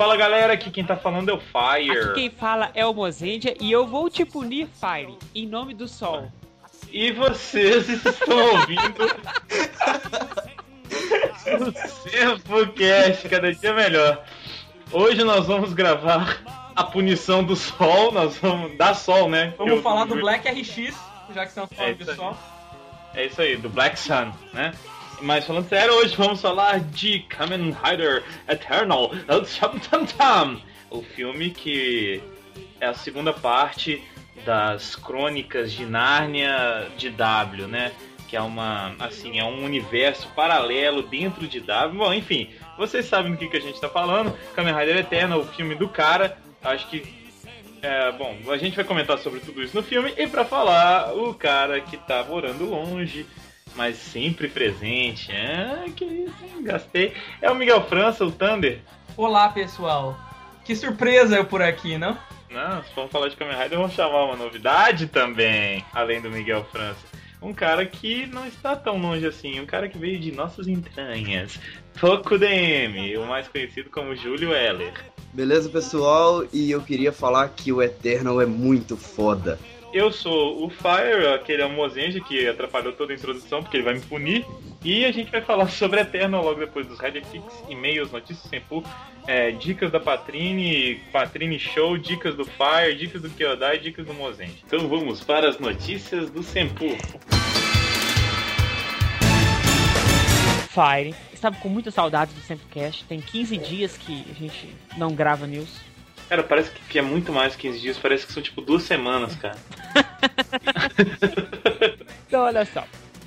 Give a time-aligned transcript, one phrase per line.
[0.00, 1.90] Fala galera, aqui quem tá falando é o Fire.
[1.90, 5.86] Aqui quem fala é o Mozendia e eu vou te punir, Fire, em nome do
[5.86, 6.32] sol.
[6.90, 9.04] E vocês estão ouvindo
[11.44, 14.24] o Sempocast, cada dia melhor.
[14.90, 16.38] Hoje nós vamos gravar
[16.74, 19.52] a punição do sol, nós vamos dar sol, né?
[19.58, 20.96] Vamos Eu- falar do Black RX,
[21.34, 22.34] já que estamos É falando isso de sol.
[23.12, 24.72] É isso aí, do Black Sun, né?
[25.22, 29.10] Mas falando sério, hoje vamos falar de Kamen Rider Eternal
[30.16, 32.22] Tam, o filme que
[32.80, 34.02] é a segunda parte
[34.44, 37.92] das crônicas de Nárnia de W, né?
[38.28, 41.98] Que é uma, assim, é um universo paralelo dentro de W.
[41.98, 44.34] Bom, enfim, vocês sabem do que, que a gente tá falando.
[44.54, 46.38] Kamen Rider Eternal, o filme do cara.
[46.62, 47.20] Acho que
[47.82, 51.34] é, bom, a gente vai comentar sobre tudo isso no filme e pra falar, o
[51.34, 53.26] cara que tá morando longe,
[53.74, 55.30] mas sempre presente.
[55.30, 56.62] É, que isso, hein?
[56.62, 57.12] Gastei.
[57.40, 58.80] É o Miguel França, o Thunder.
[59.16, 60.18] Olá, pessoal.
[60.64, 62.16] Que surpresa eu por aqui, não?
[62.50, 66.64] Não, se formos falar de Kamen Rider, vamos chamar uma novidade também, além do Miguel
[66.70, 66.98] França.
[67.40, 71.58] Um cara que não está tão longe assim, um cara que veio de nossas entranhas.
[71.98, 74.92] Toku DM, o mais conhecido como Júlio Heller.
[75.32, 76.44] Beleza, pessoal?
[76.52, 79.58] E eu queria falar que o Eternal é muito foda.
[79.92, 84.00] Eu sou o Fire, aquele almozenja que atrapalhou toda a introdução, porque ele vai me
[84.00, 84.46] punir.
[84.84, 88.84] E a gente vai falar sobre Eternal logo depois dos Redfix, e-mails, notícias sem pu,
[89.26, 94.54] é, dicas da Patrine, Patrine Show, dicas do Fire, dicas do Kyodai, dicas do Mozenja.
[94.64, 96.96] Então vamos para as notícias do Senpu.
[100.70, 103.04] Fire, estava com muita saudade do Sempcast.
[103.06, 105.89] Tem 15 dias que a gente não grava news.
[106.30, 109.34] Cara, parece que é muito mais que 15 dias, parece que são tipo duas semanas,
[109.34, 109.58] cara.
[112.28, 112.84] Então, olha só.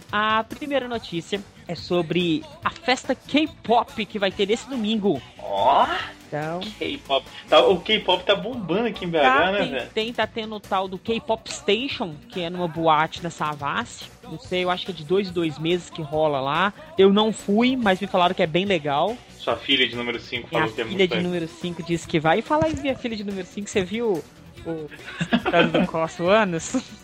[0.09, 5.21] A primeira notícia é sobre a festa K-pop que vai ter nesse domingo.
[5.37, 5.85] Ó,
[6.27, 7.25] Então, K-pop.
[7.49, 9.89] Tá, o K-pop tá bombando aqui em BH, tá, né, tem, velho?
[9.89, 14.05] tem, tá tendo o tal do K-pop Station, que é numa boate na Savassi.
[14.23, 16.73] Não sei, eu acho que é de dois em dois meses que rola lá.
[16.97, 19.17] Eu não fui, mas me falaram que é bem legal.
[19.37, 21.23] Sua filha de número 5 E falou a que é filha muito de legal.
[21.23, 22.39] número 5 disse que vai.
[22.39, 24.23] E fala aí, minha filha de número 5, você viu
[24.65, 24.89] o
[25.51, 26.75] caso do Costo Anos?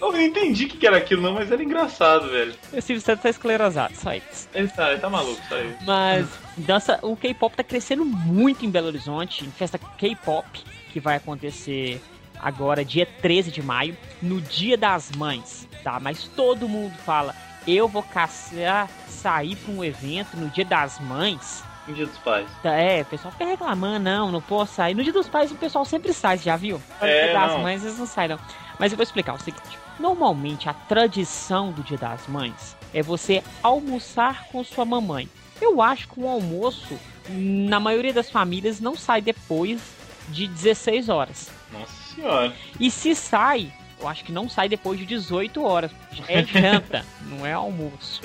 [0.00, 2.52] Eu não entendi o que que era aquilo, não, mas era engraçado, velho.
[2.72, 4.48] O Silvio Santos tá esclerosado, só isso.
[4.52, 5.76] Ele tá, ele tá maluco, só isso.
[5.86, 10.46] Mas dança, o K-pop tá crescendo muito em Belo Horizonte, em festa K-pop,
[10.92, 12.00] que vai acontecer
[12.40, 16.00] agora, dia 13 de maio, no Dia das Mães, tá?
[16.00, 17.32] Mas todo mundo fala,
[17.64, 21.62] eu vou caçar, sair pra um evento no Dia das Mães.
[21.88, 22.48] Um dia dos pais.
[22.60, 24.94] Tá, É, o pessoal fica reclamando, não, não posso sair.
[24.96, 26.82] No Dia dos Pais o pessoal sempre sai, já viu?
[27.00, 27.60] No É, Dia das não.
[27.60, 28.40] Mães eles não saem, não.
[28.80, 29.78] Mas eu vou explicar o seguinte.
[30.00, 35.28] Normalmente a tradição do Dia das Mães é você almoçar com sua mamãe.
[35.60, 36.98] Eu acho que um almoço,
[37.28, 39.80] na maioria das famílias, não sai depois
[40.28, 41.48] de 16 horas.
[41.72, 42.52] Nossa senhora.
[42.80, 45.90] E se sai, eu acho que não sai depois de 18 horas.
[46.28, 48.20] É janta, não é almoço.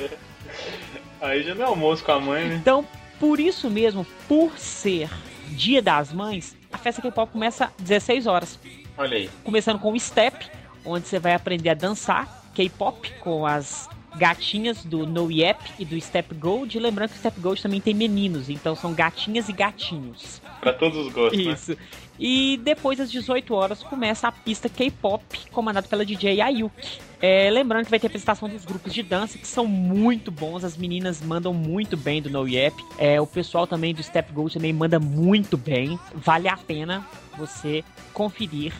[1.21, 2.55] Aí já não é almoço com a mãe, né?
[2.55, 2.85] Então,
[3.19, 5.09] por isso mesmo, por ser
[5.49, 8.59] Dia das Mães, a festa K-pop começa às 16 horas.
[8.97, 9.29] Olha aí.
[9.43, 10.49] Começando com o Step,
[10.85, 15.99] onde você vai aprender a dançar K-pop com as gatinhas do No Yep e do
[15.99, 16.75] Step Gold.
[16.75, 20.41] E lembrando que o Step Gold também tem meninos, então são gatinhas e gatinhos.
[20.59, 21.77] Pra todos os gostos, né?
[22.19, 26.99] E depois às 18 horas começa a pista K-pop, comandada pela DJ Ayuki.
[27.19, 30.63] É, lembrando que vai ter apresentação dos grupos de dança, que são muito bons.
[30.63, 32.75] As meninas mandam muito bem do No Yep.
[32.97, 35.99] É, o pessoal também do Step Gold também manda muito bem.
[36.13, 37.05] Vale a pena
[37.37, 37.83] você
[38.13, 38.73] conferir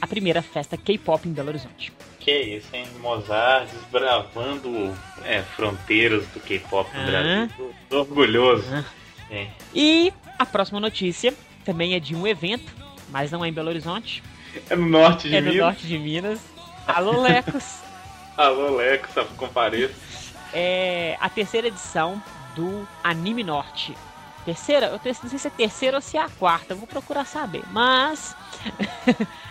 [0.00, 1.92] a primeira festa K-pop em Belo Horizonte.
[2.20, 2.86] Que isso, hein?
[3.00, 4.92] Mozart desbravando
[5.24, 7.06] é, fronteiras do K-pop no Ah.
[7.06, 7.50] Brasil.
[7.56, 8.64] Tô- Tô orgulhoso.
[8.72, 8.84] Ah.
[9.30, 9.48] É.
[9.74, 11.32] E a próxima notícia
[11.66, 12.72] também é de um evento,
[13.10, 14.22] mas não é em Belo Horizonte,
[14.70, 15.66] É no norte de é no Minas.
[15.66, 16.40] norte de Minas.
[16.86, 17.80] Alô, Lecos!
[18.38, 19.94] Alô, Leco, sabe, compareça.
[20.52, 22.22] é a terceira edição
[22.54, 23.96] do Anime Norte.
[24.44, 24.86] Terceira?
[24.86, 27.62] Eu não sei se é terceira ou se é a quarta, eu vou procurar saber.
[27.72, 28.36] Mas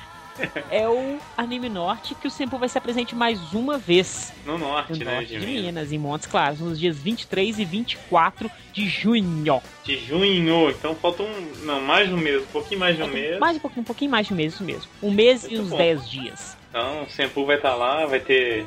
[0.69, 4.93] é o Anime Norte que o Senpu vai se presente mais uma vez No norte,
[4.93, 5.15] no né?
[5.15, 5.63] norte De de Minas.
[5.65, 9.61] Minas, em Montes Claros, nos dias 23 e 24 de junho.
[9.83, 10.69] De junho.
[10.69, 11.51] Então falta um.
[11.63, 12.41] Não, mais de um mês.
[12.43, 13.39] Um pouquinho mais de um mês.
[13.39, 14.89] Mais um pouquinho, um pouquinho mais de um mês, isso mesmo.
[15.01, 15.77] Um mês e Muito uns bom.
[15.77, 16.57] 10 dias.
[16.69, 18.65] Então o Senpu vai estar lá, vai ter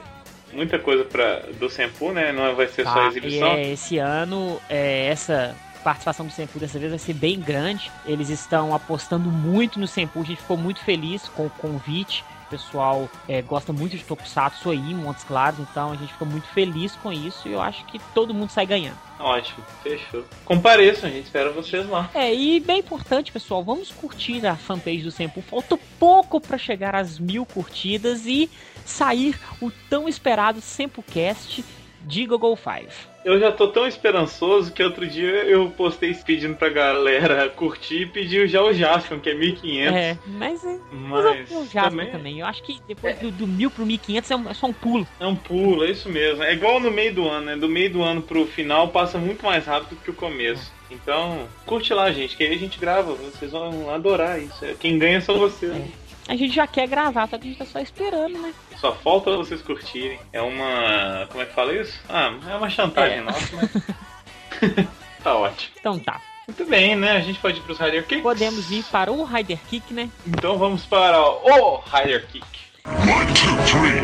[0.52, 2.32] muita coisa pra, do Senpu, né?
[2.32, 3.48] Não vai ser só Tá, exibição.
[3.58, 5.54] e, é, esse ano, é, essa
[5.88, 7.90] participação do Senpu dessa vez vai ser bem grande.
[8.05, 12.23] Eles estão apostando muito no Senpu, a gente ficou muito feliz com o convite.
[12.46, 16.26] o pessoal é, gosta muito de Tokusatsu aí em Montes Claros, então a gente fica
[16.26, 18.99] muito feliz com isso e eu acho que todo mundo sai ganhando.
[19.19, 20.25] Ótimo, fechou.
[20.44, 22.11] Compareçam, a gente espera vocês lá.
[22.12, 25.40] É, e bem importante, pessoal, vamos curtir a fanpage do Sempo.
[25.40, 28.50] Falta pouco para chegar às mil curtidas e
[28.85, 31.64] sair o tão esperado Sempocast
[32.08, 32.88] de Google Five.
[33.22, 38.06] Eu já tô tão esperançoso que outro dia eu postei pedindo pra galera curtir e
[38.06, 39.94] pediu já o Jaspion, que é 1500.
[39.94, 42.10] É, mas, é, mas, mas o Jaspion também...
[42.10, 42.40] também.
[42.40, 45.06] Eu acho que depois do, do 1000 pro 1500 é, um, é só um pulo.
[45.20, 46.43] É um pulo, é isso mesmo.
[46.43, 47.56] É igual no meio do ano, né?
[47.56, 50.72] Do meio do ano pro final passa muito mais rápido que o começo.
[50.90, 53.12] Então, curte lá, gente, que aí a gente grava.
[53.12, 54.64] Vocês vão adorar isso.
[54.81, 55.76] Quem ganha são vocês.
[55.76, 56.07] É.
[56.28, 58.52] A gente já quer gravar, só que a gente tá só esperando, né?
[58.78, 60.19] Só falta vocês curtirem.
[60.32, 61.26] É uma.
[61.30, 61.98] Como é que fala isso?
[62.08, 63.20] Ah, é uma chantagem É.
[63.22, 64.86] nossa, mas.
[65.25, 65.72] tá ótimo.
[65.80, 66.20] Então tá.
[66.46, 67.12] Muito bem, né?
[67.12, 68.22] A gente pode ir pros Rider Kicks?
[68.22, 70.08] Podemos ir para o Rider Kick, né?
[70.26, 72.46] Então vamos para o Rider Kick.
[72.86, 74.00] One, two, three.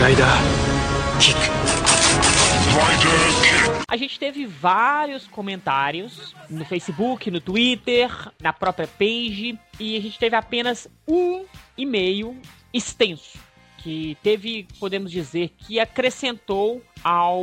[0.00, 0.26] Rider
[1.18, 1.36] kick.
[2.74, 3.59] Rider kick.
[3.90, 8.08] A gente teve vários comentários no Facebook, no Twitter,
[8.40, 11.44] na própria page, e a gente teve apenas um
[11.76, 12.40] e-mail
[12.72, 13.36] extenso,
[13.78, 17.42] que teve, podemos dizer, que acrescentou ao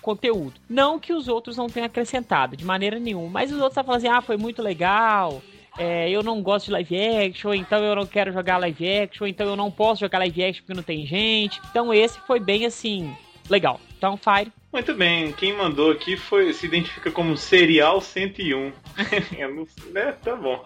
[0.00, 0.54] conteúdo.
[0.66, 4.06] Não que os outros não tenham acrescentado, de maneira nenhuma, mas os outros estavam falando
[4.06, 5.42] assim, ah, foi muito legal,
[5.76, 9.46] é, eu não gosto de live action, então eu não quero jogar live action, então
[9.46, 11.60] eu não posso jogar live action porque não tem gente.
[11.70, 13.14] Então esse foi bem assim,
[13.50, 13.78] legal.
[13.98, 18.72] Então, Fire, Muito bem, quem mandou aqui foi se identifica como Serial 101.
[19.38, 20.12] Eu não né?
[20.12, 20.64] Tá bom.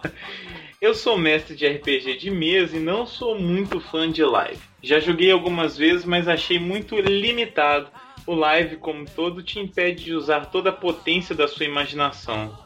[0.81, 4.61] Eu sou mestre de RPG de mesa e não sou muito fã de live.
[4.81, 7.89] Já joguei algumas vezes, mas achei muito limitado.
[8.25, 12.57] O live, como todo, te impede de usar toda a potência da sua imaginação.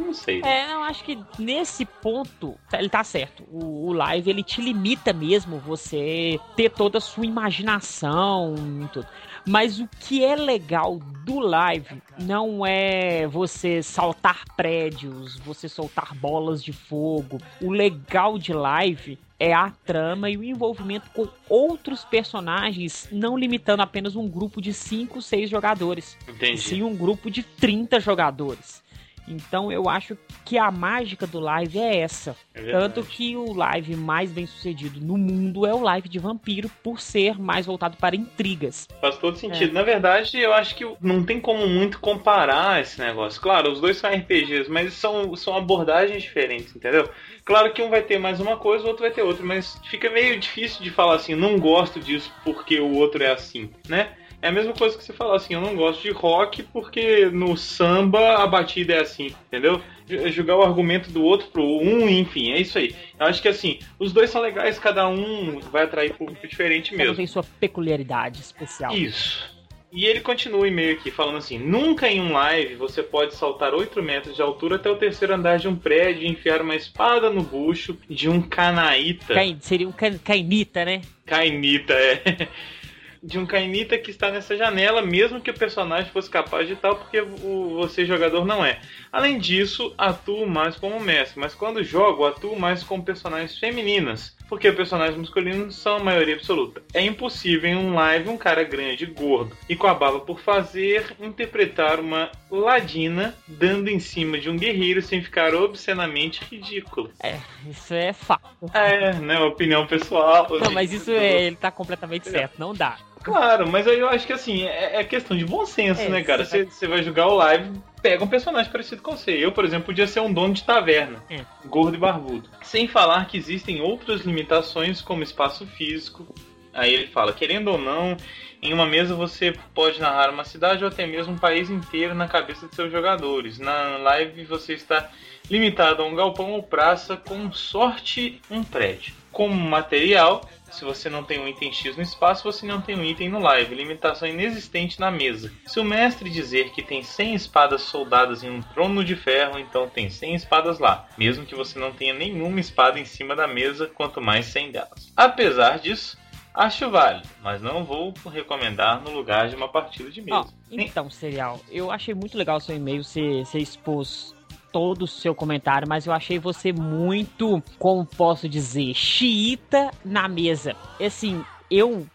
[0.00, 0.42] Não sei.
[0.42, 3.44] É, eu acho que nesse ponto tá- ele tá certo.
[3.50, 8.54] O, o live ele te limita mesmo você ter toda a sua imaginação
[8.84, 9.06] e tudo.
[9.46, 16.62] Mas o que é legal do live não é você saltar prédios, você soltar bolas
[16.62, 17.38] de fogo.
[17.60, 23.82] O legal de live é a trama e o envolvimento com outros personagens, não limitando
[23.82, 26.60] apenas um grupo de 5, 6 jogadores Entendi.
[26.60, 28.82] sim um grupo de 30 jogadores.
[29.26, 32.36] Então eu acho que a mágica do live é essa.
[32.54, 32.72] É.
[32.72, 37.00] Tanto que o live mais bem sucedido no mundo é o live de vampiro, por
[37.00, 38.88] ser mais voltado para intrigas.
[39.00, 39.72] Faz todo sentido.
[39.72, 43.40] Na verdade, eu acho que não tem como muito comparar esse negócio.
[43.40, 47.08] Claro, os dois são RPGs, mas são, são abordagens diferentes, entendeu?
[47.44, 50.10] Claro que um vai ter mais uma coisa, o outro vai ter outra, mas fica
[50.10, 54.12] meio difícil de falar assim, não gosto disso porque o outro é assim, né?
[54.42, 57.56] É a mesma coisa que você falar assim, eu não gosto de rock porque no
[57.58, 59.82] samba a batida é assim, entendeu?
[60.06, 62.94] J- Jogar o argumento do outro pro um, enfim, é isso aí.
[63.18, 67.02] Eu acho que assim, os dois são legais, cada um vai atrair público diferente Cada
[67.02, 67.16] mesmo.
[67.16, 68.96] tem sua peculiaridade especial.
[68.96, 69.48] Isso.
[69.92, 73.74] E ele continua o e-mail aqui falando assim: Nunca em um live você pode saltar
[73.74, 77.28] 8 metros de altura até o terceiro andar de um prédio e enfiar uma espada
[77.28, 79.34] no bucho de um canaíta.
[79.34, 81.02] Cai- seria um ca- cainita, né?
[81.26, 82.48] Cainita, é.
[83.22, 86.96] De um cainita que está nessa janela, mesmo que o personagem fosse capaz de tal,
[86.96, 88.80] porque o, você, jogador, não é.
[89.12, 94.72] Além disso, atuo mais como mestre, mas quando jogo, atuo mais com personagens femininas, porque
[94.72, 96.82] personagens masculinos são a maioria absoluta.
[96.92, 101.14] É impossível em um live um cara grande, gordo e com a barba por fazer
[101.20, 107.10] interpretar uma ladina dando em cima de um guerreiro sem ficar obscenamente ridículo.
[107.22, 108.70] É, isso é fato.
[108.74, 109.38] É, né?
[109.40, 110.48] Opinião pessoal.
[110.60, 112.98] Não, mas isso é, ele tá completamente certo, não dá.
[113.22, 116.22] Claro, mas aí eu acho que assim, é, é questão de bom senso, É, né,
[116.22, 116.44] cara?
[116.44, 117.70] você você vai jogar o live,
[118.02, 119.32] pega um personagem parecido com você.
[119.32, 121.40] Eu, por exemplo, podia ser um dono de taverna, É.
[121.66, 122.48] gordo e barbudo.
[122.62, 126.26] Sem falar que existem outras limitações, como espaço físico.
[126.72, 128.16] Aí ele fala, querendo ou não,
[128.62, 132.28] em uma mesa você pode narrar uma cidade ou até mesmo um país inteiro na
[132.28, 133.58] cabeça de seus jogadores.
[133.58, 135.10] Na live você está
[135.50, 139.12] limitado a um galpão ou praça, com sorte um prédio.
[139.32, 143.04] Como material, se você não tem um item X no espaço, você não tem um
[143.04, 143.74] item no live.
[143.74, 145.52] Limitação inexistente na mesa.
[145.66, 149.88] Se o mestre dizer que tem 100 espadas soldadas em um trono de ferro, então
[149.88, 151.08] tem 100 espadas lá.
[151.18, 155.12] Mesmo que você não tenha nenhuma espada em cima da mesa, quanto mais 100 delas.
[155.16, 156.18] Apesar disso,
[156.54, 160.48] acho válido, mas não vou recomendar no lugar de uma partida de mesa.
[160.70, 164.34] Então, Serial, eu achei muito legal seu e-mail, você, você expôs
[164.72, 170.74] todo o seu comentário, mas eu achei você muito, como posso dizer, xiita na mesa.
[171.00, 172.06] Assim, eu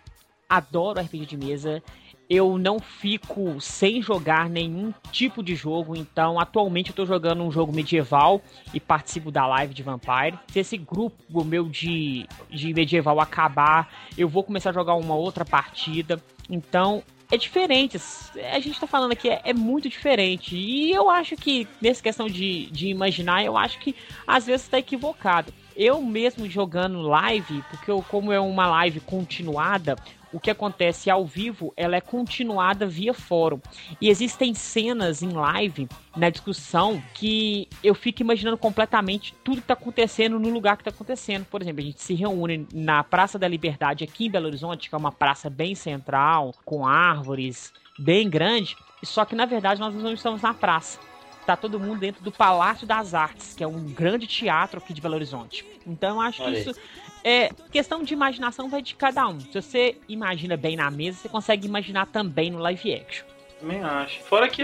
[0.49, 1.83] adoro RPG de mesa,
[2.29, 7.51] eu não fico sem jogar nenhum tipo de jogo, então atualmente eu tô jogando um
[7.51, 8.41] jogo medieval
[8.73, 10.39] e participo da live de Vampire.
[10.47, 15.45] Se esse grupo meu de, de medieval acabar, eu vou começar a jogar uma outra
[15.45, 16.21] partida.
[16.49, 17.99] Então, é diferente.
[18.51, 20.55] A gente tá falando aqui, é, é, muito diferente.
[20.55, 24.77] E eu acho que, nessa questão de, de imaginar, eu acho que às vezes tá
[24.77, 25.53] equivocado.
[25.75, 29.95] Eu mesmo jogando live, porque eu, como é uma live continuada,
[30.35, 33.61] o que acontece ao vivo, ela é continuada via fórum.
[34.01, 39.75] E existem cenas em live, na discussão, que eu fico imaginando completamente tudo que está
[39.75, 41.45] acontecendo no lugar que está acontecendo.
[41.45, 44.95] Por exemplo, a gente se reúne na Praça da Liberdade aqui em Belo Horizonte, que
[44.95, 48.75] é uma praça bem central, com árvores, bem grande,
[49.05, 50.99] só que na verdade nós não estamos na praça
[51.45, 54.99] tá todo mundo dentro do Palácio das Artes, que é um grande teatro aqui de
[54.99, 55.63] Belo Horizonte.
[55.85, 56.79] Então eu acho Olha que isso
[57.25, 59.39] é questão de imaginação vai de cada um.
[59.39, 63.25] Se você imagina bem na mesa, você consegue imaginar também no live action.
[63.59, 64.21] Também acho.
[64.21, 64.63] Fora que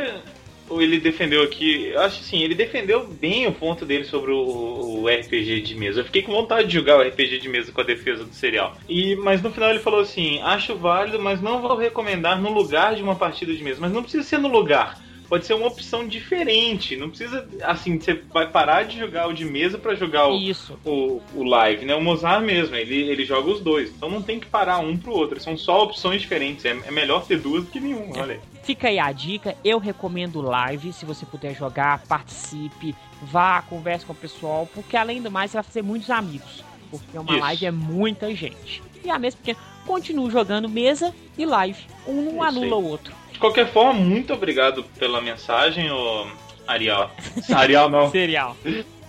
[0.69, 5.61] ele defendeu aqui, acho assim, ele defendeu bem o ponto dele sobre o, o, RPG
[5.61, 6.01] de mesa.
[6.01, 8.77] Eu fiquei com vontade de jogar o RPG de mesa com a defesa do serial.
[8.87, 12.95] E mas no final ele falou assim: "Acho válido, mas não vou recomendar no lugar
[12.95, 14.97] de uma partida de mesa, mas não precisa ser no lugar
[15.31, 16.97] pode ser uma opção diferente.
[16.97, 20.77] Não precisa, assim, você vai parar de jogar o de mesa para jogar o, Isso.
[20.83, 21.95] o, o live, né?
[21.95, 23.89] O Mozart mesmo, ele, ele joga os dois.
[23.91, 25.39] Então não tem que parar um pro outro.
[25.39, 26.65] São só opções diferentes.
[26.65, 28.39] É, é melhor ter duas do que nenhuma, olha aí.
[28.63, 34.11] Fica aí a dica, eu recomendo live, se você puder jogar, participe, vá, converse com
[34.11, 36.61] o pessoal, porque além do mais você vai fazer muitos amigos,
[36.91, 37.39] porque uma Isso.
[37.39, 38.83] live é muita gente.
[39.03, 43.67] E a mesma porque continue jogando mesa e live, um não anula o outro qualquer
[43.67, 46.27] forma, muito obrigado pela mensagem, ô
[46.67, 47.11] Arial.
[47.53, 48.09] Arial não.
[48.11, 48.55] Serial.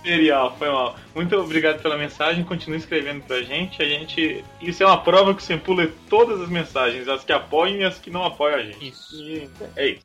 [0.03, 0.97] Serial, foi mal.
[1.15, 3.81] Muito obrigado pela mensagem, continue escrevendo pra gente.
[3.81, 4.43] A gente.
[4.61, 7.83] Isso é uma prova que o Sempu lê todas as mensagens, as que apoiam e
[7.85, 8.89] as que não apoiam a gente.
[8.89, 9.15] Isso.
[9.23, 10.03] E é isso.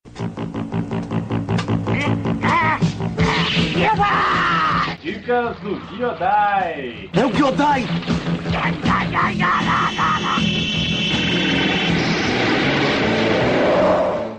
[5.03, 7.11] Dicas do Giodai!
[7.15, 7.87] É o Giodai!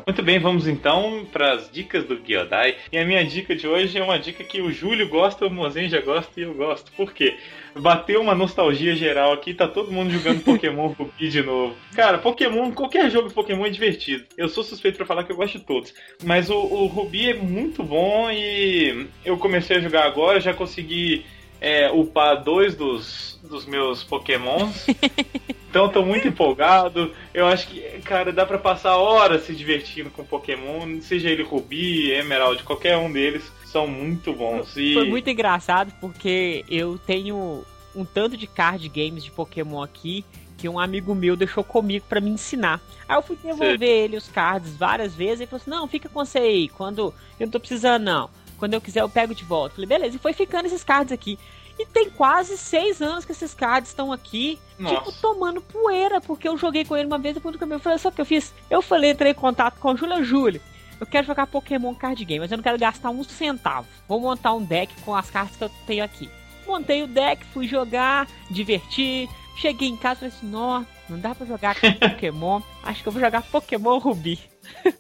[0.09, 2.75] Muito bem, vamos então para as dicas do Gyodai.
[2.91, 5.87] E a minha dica de hoje é uma dica que o Júlio gosta, o Mozen
[5.87, 6.91] já gosta e eu gosto.
[6.93, 7.37] Por quê?
[7.79, 11.75] Bateu uma nostalgia geral aqui, tá todo mundo jogando Pokémon Ruby de novo.
[11.95, 14.25] Cara, Pokémon, qualquer jogo de Pokémon é divertido.
[14.35, 15.93] Eu sou suspeito para falar que eu gosto de todos.
[16.23, 21.23] Mas o, o Ruby é muito bom e eu comecei a jogar agora, já consegui
[21.61, 24.85] é, upar dois dos, dos meus Pokémons.
[25.69, 27.13] Então tô muito empolgado.
[27.31, 32.11] Eu acho que, cara, dá para passar horas se divertindo com Pokémon, seja ele Ruby,
[32.11, 34.75] Emerald, qualquer um deles, são muito bons.
[34.75, 34.95] E...
[34.95, 37.63] Foi muito engraçado porque eu tenho
[37.95, 40.25] um tanto de card games de Pokémon aqui
[40.57, 42.81] que um amigo meu deixou comigo para me ensinar.
[43.07, 43.85] Aí eu fui devolver Sim.
[43.85, 47.13] ele os cards várias vezes e ele falou assim: "Não, fica com você aí, quando
[47.39, 48.29] eu não tô precisando não.
[48.59, 49.75] Quando eu quiser eu pego de volta".
[49.75, 50.15] falei: "Beleza".
[50.17, 51.39] E foi ficando esses cards aqui.
[51.79, 54.97] E tem quase seis anos que esses cards estão aqui, Nossa.
[54.97, 57.79] tipo, tomando poeira, porque eu joguei com ele uma vez e depois do caminho eu
[57.79, 58.53] falei, sabe o que eu fiz?
[58.69, 60.61] Eu falei, entrei em contato com a Júlia Júlia.
[60.99, 63.87] Eu quero jogar Pokémon Card Game, mas eu não quero gastar um centavo.
[64.09, 66.29] Vou montar um deck com as cartas que eu tenho aqui.
[66.67, 69.29] Montei o deck, fui jogar, divertir.
[69.55, 72.61] Cheguei em casa e falei assim: não, não dá pra jogar Pokémon.
[72.83, 74.37] Acho que eu vou jogar Pokémon Ruby.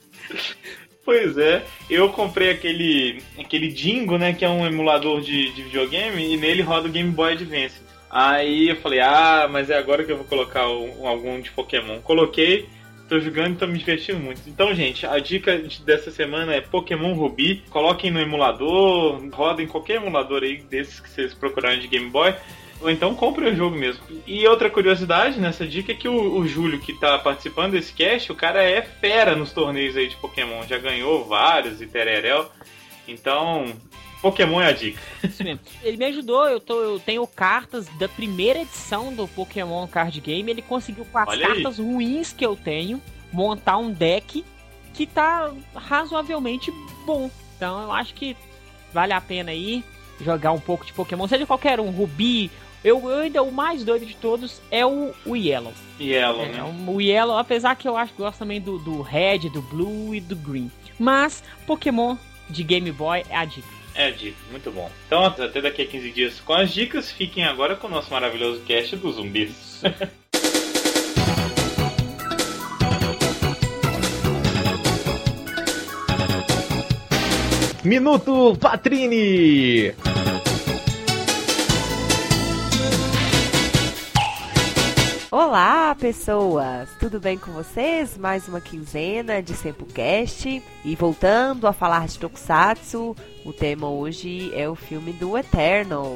[1.09, 6.23] Pois é, eu comprei aquele aquele Dingo, né, que é um emulador de, de videogame,
[6.23, 7.81] e nele roda o Game Boy Advance.
[8.11, 11.99] Aí eu falei, ah, mas é agora que eu vou colocar um, algum de Pokémon.
[12.01, 12.69] Coloquei,
[13.07, 14.41] tô jogando e tô me divertindo muito.
[14.45, 17.63] Então, gente, a dica dessa semana é Pokémon Ruby.
[17.71, 22.35] Coloquem no emulador, roda em qualquer emulador aí desses que vocês procurarem de Game Boy.
[22.81, 24.01] Ou então compre o jogo mesmo.
[24.25, 28.31] E outra curiosidade nessa dica é que o, o Júlio, que tá participando desse cast,
[28.31, 30.63] o cara é fera nos torneios aí de Pokémon.
[30.67, 32.45] Já ganhou vários e tereréu.
[33.07, 33.65] Então,
[34.21, 35.01] Pokémon é a dica.
[35.23, 35.59] Isso mesmo.
[35.83, 40.49] Ele me ajudou, eu, tô, eu tenho cartas da primeira edição do Pokémon Card Game.
[40.49, 41.85] Ele conseguiu com as Olha cartas aí.
[41.85, 44.43] ruins que eu tenho montar um deck
[44.93, 46.71] que tá razoavelmente
[47.05, 47.29] bom.
[47.55, 48.35] Então eu acho que
[48.93, 49.83] vale a pena aí
[50.21, 52.51] jogar um pouco de Pokémon, seja qualquer um, Rubi,
[52.83, 55.73] eu, eu, ainda o mais doido de todos é o, o Yellow.
[55.99, 56.75] Yellow, é, né?
[56.87, 60.21] O Yellow, apesar que eu acho que gosto também do, do Red, do Blue e
[60.21, 60.71] do Green.
[60.97, 62.15] Mas Pokémon
[62.49, 63.67] de Game Boy é a dica.
[63.95, 64.89] É a dica, muito bom.
[65.07, 68.61] Então, até daqui a 15 dias com as dicas, fiquem agora com o nosso maravilhoso
[68.61, 69.81] cast dos zumbis.
[77.83, 79.93] Minuto Patrini!
[85.31, 86.89] Olá, pessoas!
[86.99, 88.17] Tudo bem com vocês?
[88.17, 90.63] Mais uma quinzena de Sempocast.
[90.83, 96.11] E voltando a falar de Tokusatsu, o tema hoje é o filme do Eternal.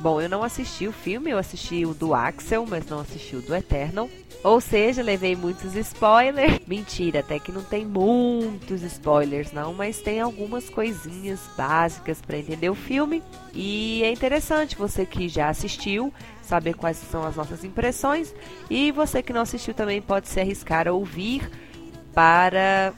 [0.00, 3.42] Bom, eu não assisti o filme, eu assisti o do Axel, mas não assisti o
[3.42, 4.08] do Eternal.
[4.42, 6.60] Ou seja, levei muitos spoilers.
[6.66, 12.70] Mentira, até que não tem muitos spoilers não, mas tem algumas coisinhas básicas para entender
[12.70, 13.22] o filme.
[13.54, 16.10] E é interessante você que já assistiu
[16.44, 18.34] saber quais são as nossas impressões
[18.70, 21.50] e você que não assistiu também pode se arriscar a ouvir
[22.14, 22.92] para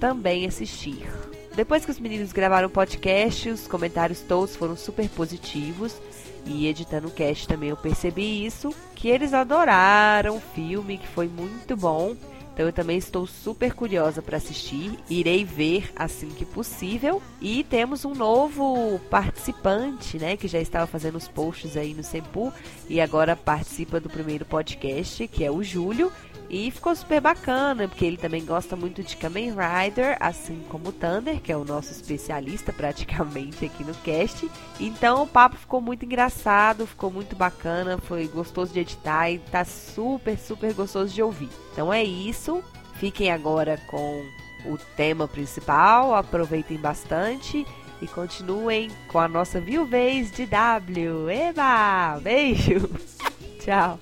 [0.00, 1.06] também assistir.
[1.54, 5.96] Depois que os meninos gravaram o podcast, os comentários todos foram super positivos
[6.44, 11.26] e editando o cast também eu percebi isso, que eles adoraram o filme, que foi
[11.26, 12.14] muito bom.
[12.56, 17.20] Então eu também estou super curiosa para assistir, irei ver assim que possível.
[17.38, 22.50] E temos um novo participante, né, que já estava fazendo os posts aí no Sempu
[22.88, 26.10] e agora participa do primeiro podcast, que é o Júlio.
[26.48, 30.92] E ficou super bacana, porque ele também gosta muito de Kamen Rider, assim como o
[30.92, 34.48] Thunder, que é o nosso especialista praticamente aqui no cast.
[34.78, 39.64] Então o papo ficou muito engraçado, ficou muito bacana, foi gostoso de editar e tá
[39.64, 41.48] super, super gostoso de ouvir.
[41.72, 42.62] Então é isso.
[42.94, 44.24] Fiquem agora com
[44.64, 47.66] o tema principal, aproveitem bastante
[48.00, 51.28] e continuem com a nossa viuvez de W.
[51.28, 52.18] Eba!
[52.22, 52.88] Beijo!
[53.60, 53.98] Tchau!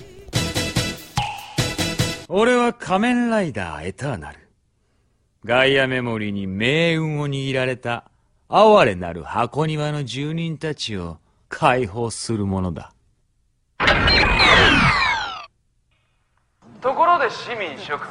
[2.29, 4.39] 俺は仮面ライダーエターナル。
[5.45, 8.11] ガイアメモリに命運を握られた
[8.49, 11.19] 哀れなる箱庭の住人たちを
[11.51, 12.95] 解放するものだ。
[16.81, 18.09] ところで市民諸君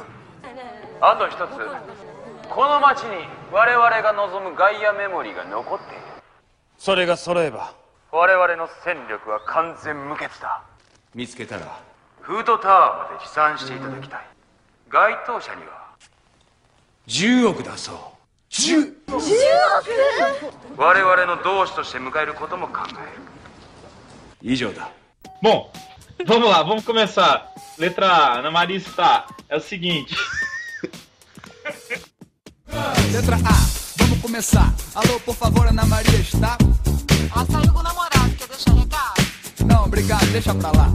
[1.01, 6.01] あと一つこの町に我々が望むガイアメモリーが残っている
[6.77, 7.75] それが揃えば
[8.11, 10.63] 我々の戦力は完全無欠だ
[11.13, 11.79] 見つけたら
[12.23, 14.21] フードタワーまで持参していただきたい
[14.89, 15.93] 該当者には
[17.07, 17.95] 10億だそう
[18.49, 24.89] 10 10億我々の同志として迎えることも考える以上だ
[25.41, 25.69] Bom,
[26.25, 27.51] vamos lá, vamos começar.
[27.77, 29.25] Letra A, Ana Maria está.
[29.49, 30.15] É o seguinte.
[33.11, 33.53] Letra A,
[33.97, 34.73] vamos começar.
[34.95, 36.57] Alô, por favor, Ana Maria está?
[37.35, 39.21] Ela saiu com o namorado, quer deixar recado?
[39.65, 40.87] Não, obrigado, deixa pra lá.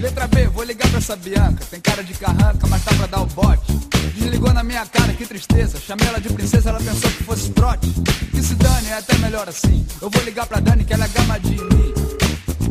[0.00, 1.64] Letra B, vou ligar pra essa Bianca.
[1.64, 3.72] Tem cara de carranca, mas tá pra dar o bote.
[4.14, 5.80] Desligou na minha cara, que tristeza.
[5.80, 7.88] Chamei ela de princesa, ela pensou que fosse trote.
[8.30, 9.84] Que se dane, é até melhor assim.
[10.00, 11.94] Eu vou ligar pra Dani, que ela é gamadinha em mim.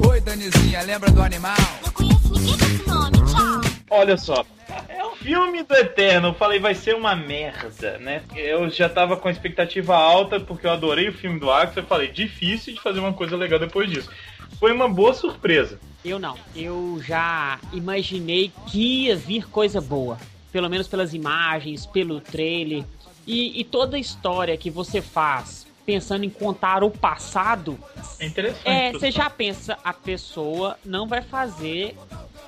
[0.08, 1.56] Oi, Danizinha, lembra do animal?
[1.84, 3.72] Não conheço ninguém com esse nome, tchau.
[3.90, 4.46] Olha só.
[4.88, 6.30] É o filme do Eterno.
[6.30, 8.22] Eu falei, vai ser uma merda, né?
[8.36, 11.84] Eu já tava com a expectativa alta, porque eu adorei o filme do Axel.
[11.84, 14.10] Eu falei, difícil de fazer uma coisa legal depois disso.
[14.60, 15.80] Foi uma boa surpresa.
[16.04, 16.38] Eu não.
[16.56, 20.18] Eu já imaginei que ia vir coisa boa.
[20.52, 22.84] Pelo menos pelas imagens, pelo trailer.
[23.26, 27.80] E, e toda a história que você faz pensando em contar o passado.
[28.20, 28.68] É interessante.
[28.68, 31.96] É, você já pensa, a pessoa não vai fazer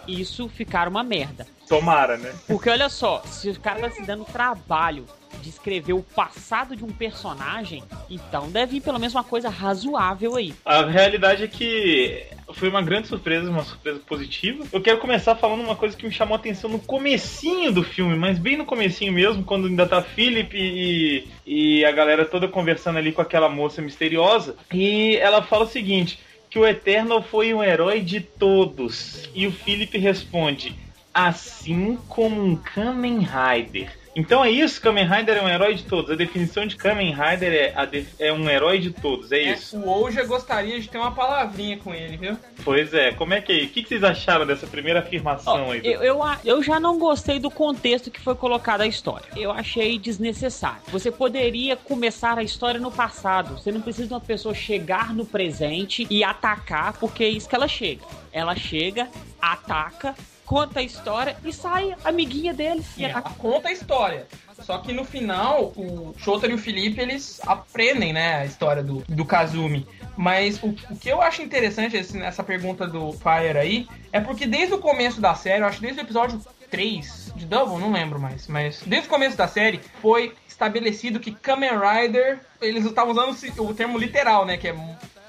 [0.06, 1.48] isso ficar uma merda.
[1.68, 2.36] Tomara, né?
[2.48, 5.06] Porque olha só, se o cara tá se dando trabalho
[5.42, 10.36] de escrever o passado de um personagem, então deve vir pelo menos uma coisa razoável
[10.36, 10.54] aí.
[10.66, 14.66] A realidade é que foi uma grande surpresa, uma surpresa positiva.
[14.72, 18.16] Eu quero começar falando uma coisa que me chamou a atenção no comecinho do filme,
[18.16, 22.98] mas bem no comecinho mesmo, quando ainda tá Philip e, e a galera toda conversando
[22.98, 24.56] ali com aquela moça misteriosa.
[24.74, 29.30] E ela fala o seguinte, que o Eternal foi um herói de todos.
[29.36, 30.76] E o Philip responde,
[31.14, 33.99] assim como um Kamen Rider.
[34.20, 36.12] Então é isso, Kamen Rider é um herói de todos.
[36.12, 39.78] A definição de Kamen Rider é, a def- é um herói de todos, é isso?
[39.78, 42.38] O Ouja gostaria de ter uma palavrinha com ele, viu?
[42.66, 43.64] Pois é, como é que é?
[43.64, 45.80] O que, vocês acharam dessa primeira afirmação aí?
[45.84, 49.26] Eu, eu, eu já não gostei do contexto que foi colocado a história.
[49.38, 50.82] Eu achei desnecessário.
[50.90, 53.58] Você poderia começar a história no passado.
[53.58, 57.56] Você não precisa de uma pessoa chegar no presente e atacar, porque é isso que
[57.56, 58.04] ela chega.
[58.34, 59.08] Ela chega,
[59.42, 60.14] ataca,
[60.50, 64.26] conta a história e sai amiguinha dele e Sim, conta a história.
[64.64, 69.04] Só que no final, o Shotaro e o Felipe, eles aprendem, né, a história do,
[69.08, 69.88] do Kazumi.
[70.18, 74.48] Mas o, o que eu acho interessante esse- nessa pergunta do Fire aí, é porque
[74.48, 77.92] desde o começo da série, eu acho que desde o episódio 3 de Double, não
[77.92, 83.12] lembro mais, mas desde o começo da série foi estabelecido que Kamen Rider, eles estavam
[83.12, 84.74] usando o termo literal, né, que é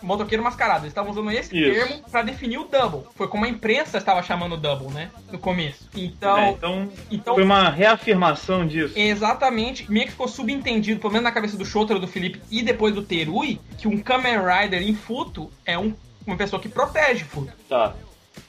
[0.03, 0.81] motoqueiro mascarado.
[0.81, 1.73] Eles estavam usando esse Isso.
[1.89, 3.03] termo pra definir o Double.
[3.15, 5.89] Foi como a imprensa estava chamando o Double, né, no começo.
[5.95, 8.95] Então, É, então, então foi uma reafirmação disso.
[8.99, 12.95] Exatamente, meio que ficou subentendido, pelo menos na cabeça do Shotaro, do Felipe e depois
[12.95, 15.95] do Terui, que um Kamen Rider em Futo é um-
[16.27, 17.53] uma pessoa que protege Futo.
[17.69, 17.95] Tá.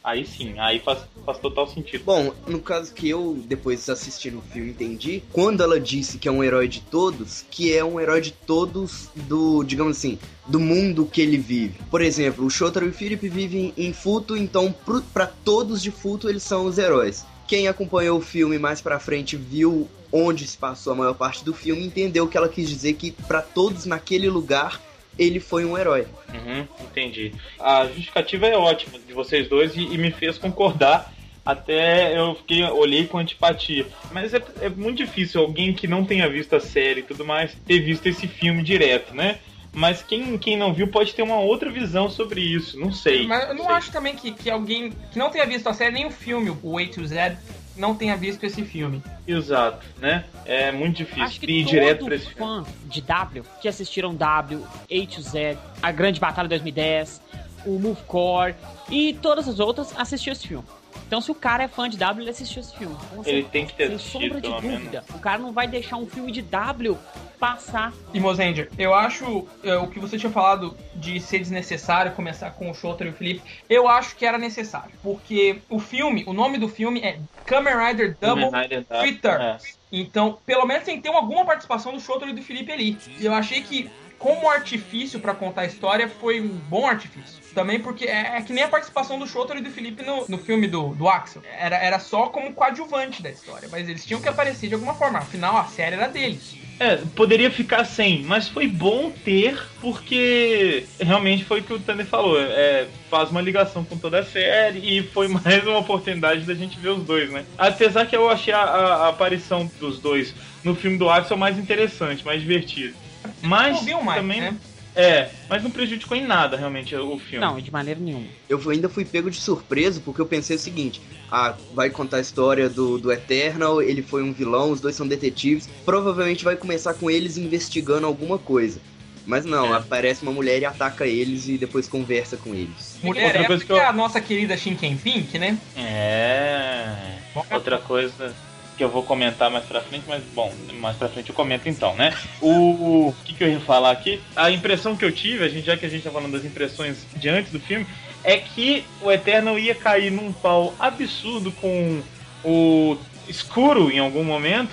[0.04, 2.04] Aí sim, aí faz, faz total sentido.
[2.04, 6.32] Bom, no caso que eu, depois assistindo o filme, entendi, quando ela disse que é
[6.32, 11.06] um herói de todos, que é um herói de todos do, digamos assim, do mundo
[11.06, 11.80] que ele vive.
[11.92, 14.74] Por exemplo, o Shotaro e o Philip vivem em Futo, então
[15.14, 17.24] pra todos de Futo eles são os heróis.
[17.48, 21.54] Quem acompanhou o filme mais pra frente viu onde se passou a maior parte do
[21.54, 24.82] filme, entendeu que ela quis dizer que pra todos naquele lugar
[25.18, 26.08] ele foi um herói.
[26.34, 27.34] Uhum, entendi.
[27.60, 31.14] A justificativa é ótima de vocês dois e, e me fez concordar.
[31.44, 33.88] Até eu fiquei, olhei com antipatia.
[34.12, 37.56] Mas é, é muito difícil alguém que não tenha visto a série e tudo mais
[37.66, 39.40] ter visto esse filme direto, né?
[39.74, 43.26] Mas quem, quem não viu pode ter uma outra visão sobre isso, não sei.
[43.26, 43.74] Mas eu não sei.
[43.74, 46.78] acho também que, que alguém que não tenha visto a série, nem o filme, o
[46.78, 47.38] A to Z,
[47.76, 49.02] não tenha visto esse filme.
[49.28, 50.26] Exato, né?
[50.46, 52.40] É muito difícil Acho que ir todo direto pra esse filme.
[52.40, 57.22] fã de W que assistiram W, A to Z, A Grande Batalha 2010,
[57.66, 58.56] o Move Core
[58.90, 60.66] e todas as outras assistiu esse filme.
[61.12, 62.96] Então, se o cara é fã de W, ele assistiu esse filme.
[63.14, 65.04] Com Ele tem que ter Sem assistido, sombra de pelo dúvida.
[65.04, 65.10] menos.
[65.10, 66.98] O cara não vai deixar um filme de W
[67.38, 67.92] passar.
[68.14, 72.72] E Mosanger, eu acho é, o que você tinha falado de ser desnecessário começar com
[72.72, 74.92] o Shotaro e o Felipe, eu acho que era necessário.
[75.04, 79.78] Porque o filme, o nome do filme é Kamen Rider Double Double, Returns.
[79.92, 82.98] Então, pelo menos tem que ter alguma participação do Shotaro e do Felipe ali.
[83.20, 87.42] E eu achei que, como artifício pra contar a história, foi um bom artifício.
[87.56, 90.38] Também porque é, é que nem a participação do Shotaro e do Felipe no, no
[90.38, 91.42] filme do, do Axel.
[91.60, 93.68] Era, era só como coadjuvante da história.
[93.72, 95.20] Mas eles tinham que aparecer de alguma forma.
[95.20, 96.56] Afinal, a série era deles.
[96.80, 102.06] É, poderia ficar sem, mas foi bom ter, porque realmente foi o que o Tanner
[102.06, 102.40] falou.
[102.40, 106.80] É, faz uma ligação com toda a série e foi mais uma oportunidade da gente
[106.80, 107.44] ver os dois, né?
[107.58, 111.58] Apesar que eu achei a, a- a aparição dos dois no filme do Axel mais
[111.58, 112.96] interessante, mais divertido.
[113.42, 114.42] Mas Ouviu mais, também.
[114.42, 114.56] né?
[114.94, 117.46] É, mas não prejudicou em nada realmente o filme.
[117.46, 118.28] Não, de maneira nenhuma.
[118.50, 122.22] Eu ainda fui pego de surpresa porque eu pensei o seguinte: ah, vai contar a
[122.22, 126.94] história do, do Eternal, ele foi um vilão, os dois são detetives, provavelmente vai começar
[126.94, 128.82] com eles investigando alguma coisa.
[129.26, 132.98] Mas não, aparece uma mulher e ataca eles e depois conversa com eles.
[133.04, 135.58] Mulher Outra é coisa que eu- a nossa querida Shinken Pink, né?
[135.78, 137.18] É.
[137.52, 138.36] Outra coisa
[138.78, 141.96] que eu vou comentar mais pra frente, mas bom, mais pra frente eu comento então,
[141.96, 142.14] né?
[142.42, 144.22] O, o que, que eu ia falar aqui?
[144.36, 147.06] A impressão que eu tive, a gente, já que a gente tá falando das impressões
[147.16, 147.86] de antes do filme,
[148.24, 152.02] é que o Eternal ia cair num pau absurdo com
[152.44, 154.72] o escuro em algum momento.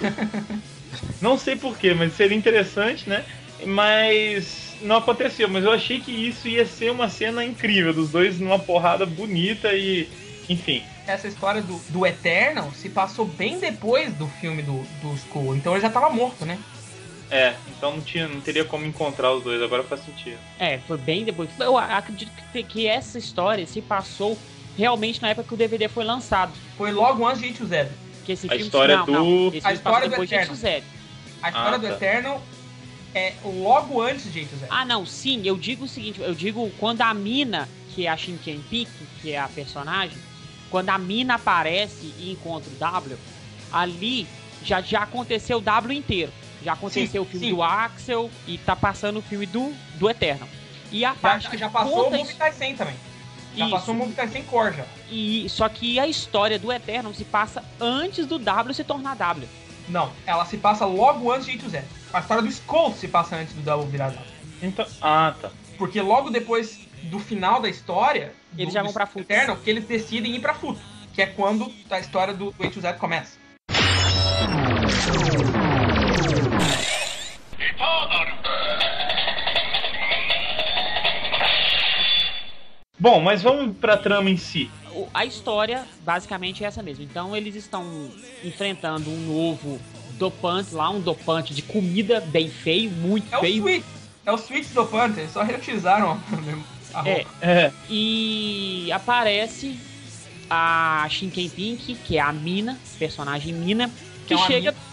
[1.21, 3.25] Não sei porquê, mas seria interessante, né?
[3.65, 5.49] Mas não aconteceu.
[5.49, 9.73] Mas eu achei que isso ia ser uma cena incrível, dos dois numa porrada bonita
[9.73, 10.09] e.
[10.49, 10.83] Enfim.
[11.09, 15.57] Essa história do, do Eternal se passou bem depois do filme do, do Skull.
[15.57, 16.59] Então ele já tava morto, né?
[17.31, 20.39] É, então não, tinha, não teria como encontrar os dois, agora faz sentido.
[20.59, 21.49] É, foi bem depois.
[21.59, 24.39] Eu acredito que, que essa história se passou
[24.77, 26.53] realmente na época que o DVD foi lançado.
[26.77, 27.89] Foi logo antes de It to Z.
[28.27, 30.35] Que esse A filme, história não, do- não, esse A história do depois de.
[30.35, 30.83] A história
[31.43, 31.93] Ah, do tá.
[31.95, 32.43] Eternal
[33.15, 34.67] é logo antes de It to Z.
[34.69, 38.17] Ah, não, sim, eu digo o seguinte, eu digo quando a mina, que é a
[38.17, 38.91] Shinken Pik,
[39.23, 40.17] que é a personagem,
[40.71, 43.19] quando a mina aparece e encontra o W,
[43.73, 44.27] ali
[44.63, 46.33] já, já aconteceu o W inteiro.
[46.63, 47.55] Já aconteceu Sim, o filme sim.
[47.55, 50.49] do Axel e tá passando o filme do, do Eternal.
[50.91, 52.95] E a Já, parte que já passou o Movie Tai 100 também.
[53.57, 53.75] Já Isso.
[53.75, 54.85] passou o Movie Tai 100 Core já.
[55.11, 59.49] E só que a história do Eternal se passa antes do W se tornar W.
[59.89, 61.83] Não, ela se passa logo antes de It to Z.
[62.13, 64.27] A história do Skull se passa antes do Double virar W.
[64.63, 64.87] Então.
[65.01, 65.51] Ah, tá.
[65.79, 69.21] Porque logo depois do final da história, Eles do, já vão do pra Futo.
[69.21, 70.81] Eternal, que eles decidem ir pra Futo.
[71.15, 73.37] Que é quando a história do It to Z começa.
[82.99, 84.69] Bom, mas vamos pra trama em si.
[84.93, 87.05] O- A história basicamente é essa mesmo.
[87.05, 88.11] Então eles estão
[88.45, 89.81] enfrentando um novo
[90.15, 93.59] dopante lá, um dopante de comida bem feio, muito É o feio.
[93.59, 93.85] Sweet.
[94.27, 96.78] É o Sweet do Panther, eles só reutilizaram roupa.
[97.05, 97.73] É, É.
[97.89, 99.79] e aparece
[100.51, 103.91] a Shinken Pink, que é a Mina, personagem Mina,
[104.27, 104.85] que É uma chega mina.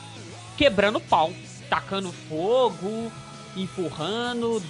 [0.57, 1.31] quebrando pau,
[1.69, 3.11] tacando fogo,
[3.55, 4.61] empurrando,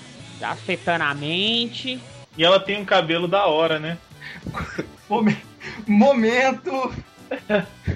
[0.41, 1.99] afetando a mente.
[2.37, 3.97] E ela tem um cabelo da hora, né?
[5.09, 5.41] Momen-
[5.87, 6.71] Momento.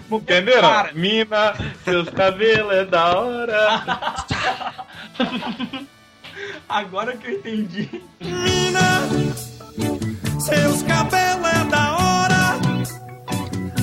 [0.10, 0.62] Momento Entenderam?
[0.70, 0.94] para.
[0.94, 3.84] Mina, seus cabelos é da hora.
[6.68, 7.90] Agora que eu entendi.
[10.40, 12.60] Seus cabelos é da hora,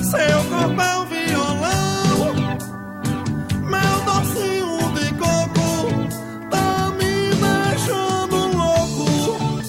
[0.03, 2.33] seu corpo é um violão,
[3.63, 7.29] meu docinho de coco tá me
[7.69, 9.61] deixando louco.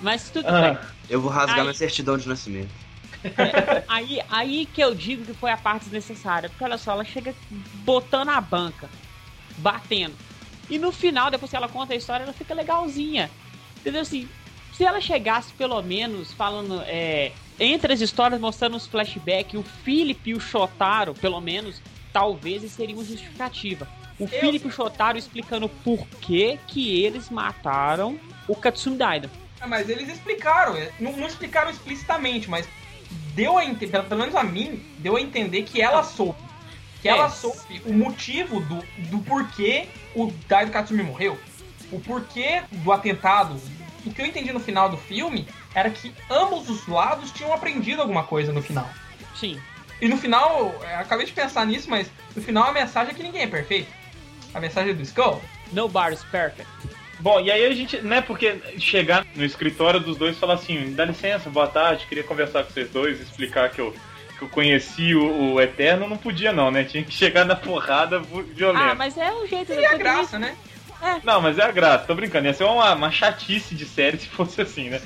[0.00, 0.78] Mas tudo Ah, bem.
[1.08, 1.62] Eu vou rasgar Ai.
[1.62, 2.70] minha certidão de nascimento.
[3.24, 6.48] É, aí, aí que eu digo que foi a parte desnecessária.
[6.50, 7.34] Porque olha só, ela chega
[7.84, 8.88] botando a banca,
[9.56, 10.14] batendo.
[10.70, 13.30] E no final, depois que ela conta a história, ela fica legalzinha.
[13.78, 14.02] Entendeu?
[14.02, 14.28] Assim,
[14.72, 16.82] se ela chegasse pelo menos falando.
[16.86, 22.62] É, entre as histórias mostrando os flashbacks, o Philip e o Shotaro, pelo menos, talvez
[22.70, 23.88] seria uma justificativa.
[24.18, 29.30] O Eu- Philip e o Shotaro explicando por que que eles mataram o Katsumi Daida.
[29.60, 32.68] Ah, mas eles explicaram, é, não, não explicaram explicitamente, mas
[33.34, 36.38] deu a pelo menos a mim, deu a entender que ela soube.
[37.02, 37.12] Que É.
[37.12, 41.38] ela soube o motivo do, do porquê o Daido Katsumi morreu.
[41.92, 43.60] O porquê do atentado.
[44.04, 48.00] O que eu entendi no final do filme era que ambos os lados tinham aprendido
[48.00, 48.88] alguma coisa no final.
[49.34, 49.60] Sim.
[50.00, 53.16] E no final, é, eu acabei de pensar nisso, mas no final a mensagem é
[53.16, 53.88] que ninguém é perfeito.
[54.54, 55.42] A mensagem do Skull.
[55.72, 56.68] No bar is perfect.
[57.20, 60.94] Bom, e aí a gente, né, porque chegar no escritório dos dois e falar assim,
[60.94, 63.92] dá licença, boa tarde, queria conversar com vocês dois, explicar que eu,
[64.38, 66.84] que eu conheci o, o Eterno, não podia não, né?
[66.84, 68.92] Tinha que chegar na porrada violenta.
[68.92, 70.56] Ah, mas é o jeito E a graça, né?
[71.24, 72.46] Não, mas é a graça, tô brincando.
[72.46, 75.00] Ia ser uma, uma chatice de série se fosse assim, né?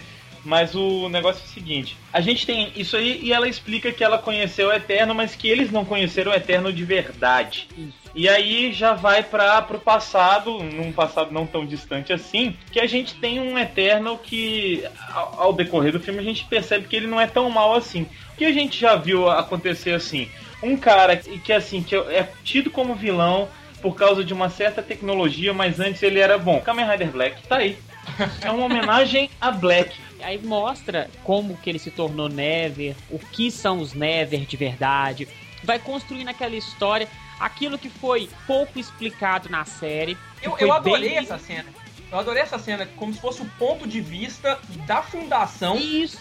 [0.45, 4.03] Mas o negócio é o seguinte: a gente tem isso aí e ela explica que
[4.03, 7.69] ela conheceu o Eterno, mas que eles não conheceram o Eterno de verdade.
[8.15, 12.87] E aí já vai para pro passado, num passado não tão distante assim, que a
[12.87, 17.07] gente tem um Eterno que, ao, ao decorrer do filme, a gente percebe que ele
[17.07, 18.07] não é tão mal assim.
[18.33, 20.29] O que a gente já viu acontecer assim?
[20.63, 23.49] Um cara que, que assim, que é tido como vilão
[23.81, 26.61] por causa de uma certa tecnologia, mas antes ele era bom.
[26.61, 27.77] Kamen Rider Black tá aí.
[28.41, 29.97] É uma homenagem a Black.
[30.23, 35.29] Aí mostra como que ele se tornou Never, o que são os Never de verdade.
[35.65, 37.09] Vai construindo aquela história,
[37.41, 40.17] aquilo que foi pouco explicado na série.
[40.41, 41.67] Eu, eu adorei bem- essa cena.
[42.11, 45.77] Eu adorei essa cena, como se fosse o ponto de vista da fundação.
[45.77, 46.19] Isso!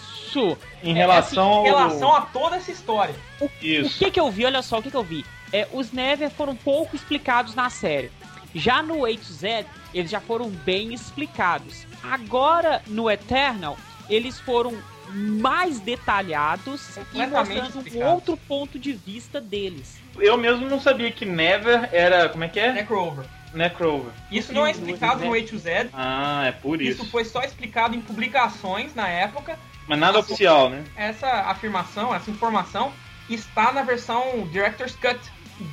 [0.83, 3.15] Em relação Em ao- relação a toda essa história.
[3.39, 4.45] O que que eu vi?
[4.45, 5.25] Olha só, o que que eu vi?
[5.53, 8.11] É, os Never foram pouco explicados na série.
[8.55, 11.85] Já no A to Z, eles já foram bem explicados.
[12.03, 13.77] Agora, no Eternal,
[14.09, 14.73] eles foram
[15.13, 19.97] mais detalhados e mostrando um outro ponto de vista deles.
[20.17, 22.29] Eu mesmo não sabia que Never era.
[22.29, 22.71] Como é que é?
[22.71, 23.25] Necrover.
[23.53, 24.11] Necrover.
[24.31, 25.89] Isso não é explicado no A to Z.
[25.93, 27.01] Ah, é por isso.
[27.01, 29.59] Isso foi só explicado em publicações na época.
[29.87, 30.83] Mas nada Assim, oficial, né?
[30.95, 32.93] Essa afirmação, essa informação
[33.29, 35.19] está na versão Director's Cut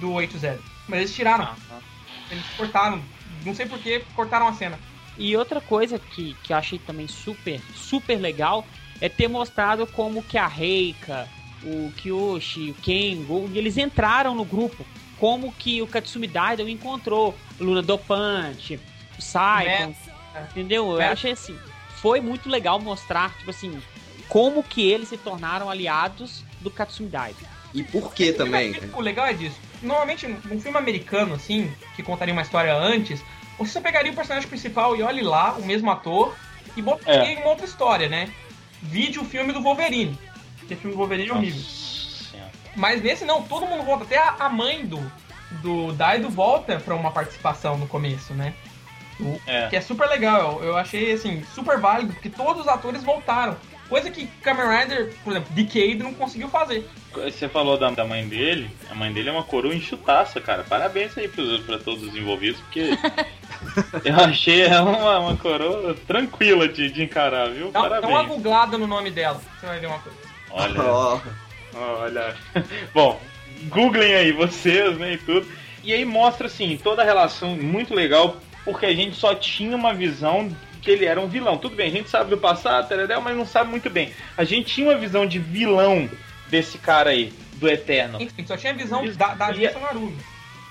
[0.00, 0.58] do A to Z.
[0.88, 1.44] Mas eles tiraram.
[1.44, 1.78] Ah,
[2.30, 3.02] Eles cortaram.
[3.44, 4.78] Não sei por que cortaram a cena.
[5.16, 8.64] E outra coisa que, que eu achei também super, super legal
[9.00, 11.28] é ter mostrado como que a Reika,
[11.62, 14.84] o Kyoshi, o Kengo, eles entraram no grupo.
[15.18, 18.78] Como que o Katsumi Daidon encontrou Luna Dopante,
[19.18, 19.94] o Saikon,
[20.50, 20.92] entendeu?
[20.92, 21.58] Eu achei assim,
[21.96, 23.80] foi muito legal mostrar, tipo assim,
[24.28, 27.46] como que eles se tornaram aliados do Katsumi Daidon.
[27.74, 28.74] E por que também?
[28.94, 29.56] O legal é disso.
[29.82, 33.22] Normalmente, num filme americano, assim, que contaria uma história antes,
[33.58, 36.34] você só pegaria o personagem principal e olhe lá, o mesmo ator,
[36.76, 37.34] e botaria É.
[37.34, 38.30] em uma outra história, né?
[38.82, 40.18] Vide o filme do Wolverine.
[40.66, 41.62] Que o filme do Wolverine é horrível.
[42.76, 44.04] Mas nesse não, todo mundo volta.
[44.04, 45.00] Até a, a mãe do,
[45.62, 48.54] do Daido volta pra uma participação no começo, né?
[49.20, 49.68] O- É.
[49.68, 50.58] Que é super legal.
[50.60, 53.56] Eu, eu achei, assim, super válido, porque todos os atores voltaram.
[53.88, 56.86] Coisa que Kamen Rider, por exemplo, Decade não conseguiu fazer.
[57.12, 58.70] Você falou da, da mãe dele.
[58.90, 60.62] A mãe dele é uma coroa enxutaça, cara.
[60.62, 62.90] Parabéns aí pros, pra todos os envolvidos, porque
[64.04, 67.70] eu achei ela uma, uma coroa tranquila de, de encarar, viu?
[67.70, 68.12] Dá, dá Parabéns.
[68.12, 69.40] uma googlada no nome dela.
[69.58, 70.18] Você vai ver uma coisa.
[70.50, 70.82] Olha.
[70.84, 71.20] Ó,
[71.74, 72.36] Olha.
[72.92, 73.20] Bom,
[73.64, 75.46] googlem aí vocês, né, e tudo.
[75.82, 79.94] E aí mostra, assim, toda a relação muito legal, porque a gente só tinha uma
[79.94, 81.58] visão que ele era um vilão.
[81.58, 84.12] Tudo bem, a gente sabe do passado, tereréu, mas não sabe muito bem.
[84.36, 86.08] A gente tinha uma visão de vilão
[86.48, 88.20] desse cara aí, do Eterno.
[88.20, 90.16] Enfim, só tinha a visão da, da E- Jessa Naruto.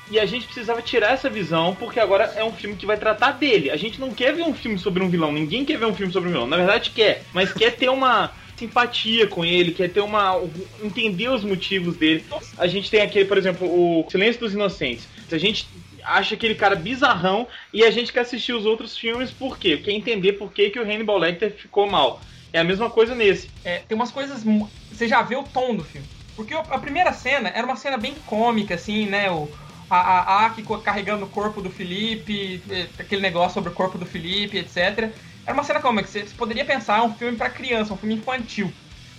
[0.09, 3.31] E a gente precisava tirar essa visão, porque agora é um filme que vai tratar
[3.33, 3.69] dele.
[3.69, 6.13] A gente não quer ver um filme sobre um vilão, ninguém quer ver um filme
[6.13, 6.47] sobre um vilão.
[6.47, 10.41] Na verdade quer, mas quer ter uma simpatia com ele, quer ter uma.
[10.81, 12.23] entender os motivos dele.
[12.57, 15.05] A gente tem aqui, por exemplo, o Silêncio dos Inocentes.
[15.29, 15.67] A gente
[16.07, 19.77] acha aquele cara bizarrão e a gente quer assistir os outros filmes por quê?
[19.77, 22.21] Quer entender por que, que o Hannibal Lecter ficou mal.
[22.53, 23.49] É a mesma coisa nesse.
[23.63, 24.43] É, tem umas coisas.
[24.91, 26.07] Você já vê o tom do filme.
[26.35, 29.29] Porque a primeira cena era uma cena bem cômica, assim, né?
[29.29, 29.49] O,
[29.89, 34.05] a, a Aki carregando o corpo do Felipe, eh, aquele negócio sobre o corpo do
[34.05, 35.11] Felipe, etc.
[35.45, 36.07] Era uma cena cômica.
[36.07, 38.71] Você, você poderia pensar, é um filme pra criança, um filme infantil.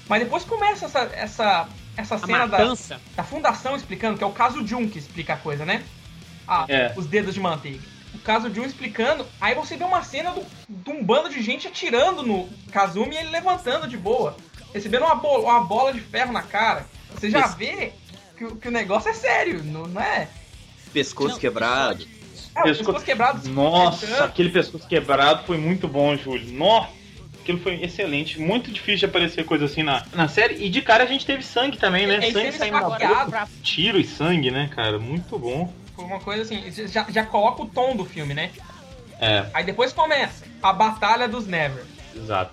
[0.09, 2.75] Mas depois começa essa, essa, essa A cena da,
[3.17, 5.83] da fundação explicando, que é o caso Jun que explica a coisa, né?
[6.49, 6.93] Ah, É.
[6.97, 7.81] os dedos de manteiga.
[8.15, 11.69] O caso Jun explicando, aí você vê uma cena do- de um bando de gente
[11.69, 14.37] atirando no Kazumi e ele levantando de boa.
[14.75, 16.85] recebendo uma, bo- uma bola de ferro na cara,
[17.15, 17.93] você já vê
[18.37, 20.29] que, o- que o negócio é sério, não, não é?
[20.93, 22.07] Pescoço Não, quebrado.
[22.55, 23.49] É, Pescoço- pescoço quebrado.
[23.49, 24.25] Nossa, gritando.
[24.25, 26.53] aquele pescoço quebrado foi muito bom, Júlio.
[26.53, 26.91] Nossa,
[27.41, 28.39] aquilo foi excelente.
[28.39, 30.63] Muito difícil de aparecer coisa assim na, na série.
[30.63, 32.17] E de cara a gente teve sangue também, né?
[32.17, 33.49] É, sangue saindo na boca.
[33.63, 34.99] Tiro e sangue, né, cara?
[34.99, 35.73] Muito bom.
[35.99, 38.53] Foi uma coisa assim, já, já coloca o tom do filme, né?
[39.21, 41.85] É, Aí depois começa a Batalha dos Never.
[42.15, 42.53] exato.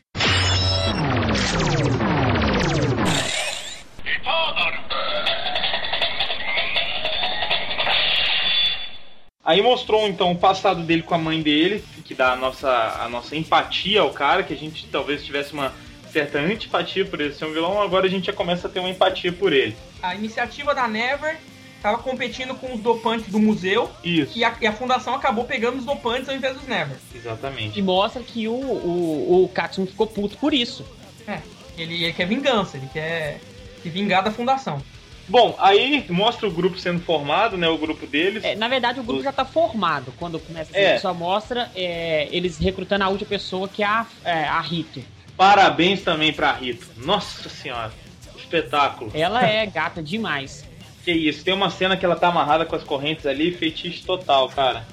[9.43, 13.07] Aí mostrou então o passado dele com a mãe dele, que dá a nossa, a
[13.07, 15.71] nossa empatia ao cara, que a gente talvez tivesse uma
[16.11, 18.89] certa antipatia por ele ser um vilão, agora a gente já começa a ter uma
[18.89, 19.77] empatia por ele.
[20.01, 21.37] A iniciativa da Never
[21.85, 25.77] tava competindo com os dopantes do museu Isso, e a, e a fundação acabou pegando
[25.77, 26.97] os dopantes ao invés dos Never.
[27.13, 27.77] exatamente.
[27.77, 30.83] E mostra que o, o, o ficou puto por isso.
[31.27, 31.41] É,
[31.77, 33.39] ele, ele quer vingança, ele quer
[33.83, 34.81] se vingar da fundação.
[35.27, 37.67] Bom, aí mostra o grupo sendo formado, né?
[37.69, 38.43] O grupo deles.
[38.43, 40.11] É, na verdade, o grupo já tá formado.
[40.17, 40.97] Quando começa a é.
[40.97, 45.03] só mostra é, eles recrutando a última pessoa, que é a, é, a Rito.
[45.37, 46.87] Parabéns também pra Rito.
[46.97, 47.91] Nossa senhora,
[48.35, 49.11] espetáculo.
[49.13, 50.63] Ela é gata demais.
[51.05, 54.49] Que isso, tem uma cena que ela tá amarrada com as correntes ali, feitiço total,
[54.49, 54.83] cara.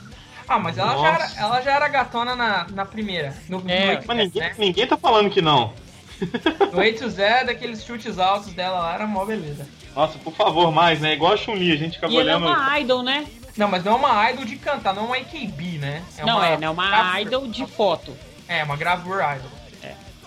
[0.46, 3.34] Ah, mas ela, já era, ela já era gatona na, na primeira.
[3.48, 4.54] No, no, É, to Mas ninguém, né?
[4.58, 5.72] ninguém tá falando que não.
[6.70, 9.66] no A to Z, daqueles chutes altos dela lá, era mó beleza.
[9.96, 11.14] Nossa, por favor, mais, né?
[11.14, 12.46] Igual a Chun-Li, a gente acaba E ela é olhando.
[12.52, 13.26] uma idol, né?
[13.56, 16.02] Não, mas não é uma idol de cantar, não é uma AKB, né?
[16.26, 17.20] não, é, não é uma gravura.
[17.22, 18.14] idol de foto.
[18.46, 19.62] É, uma gravura idol.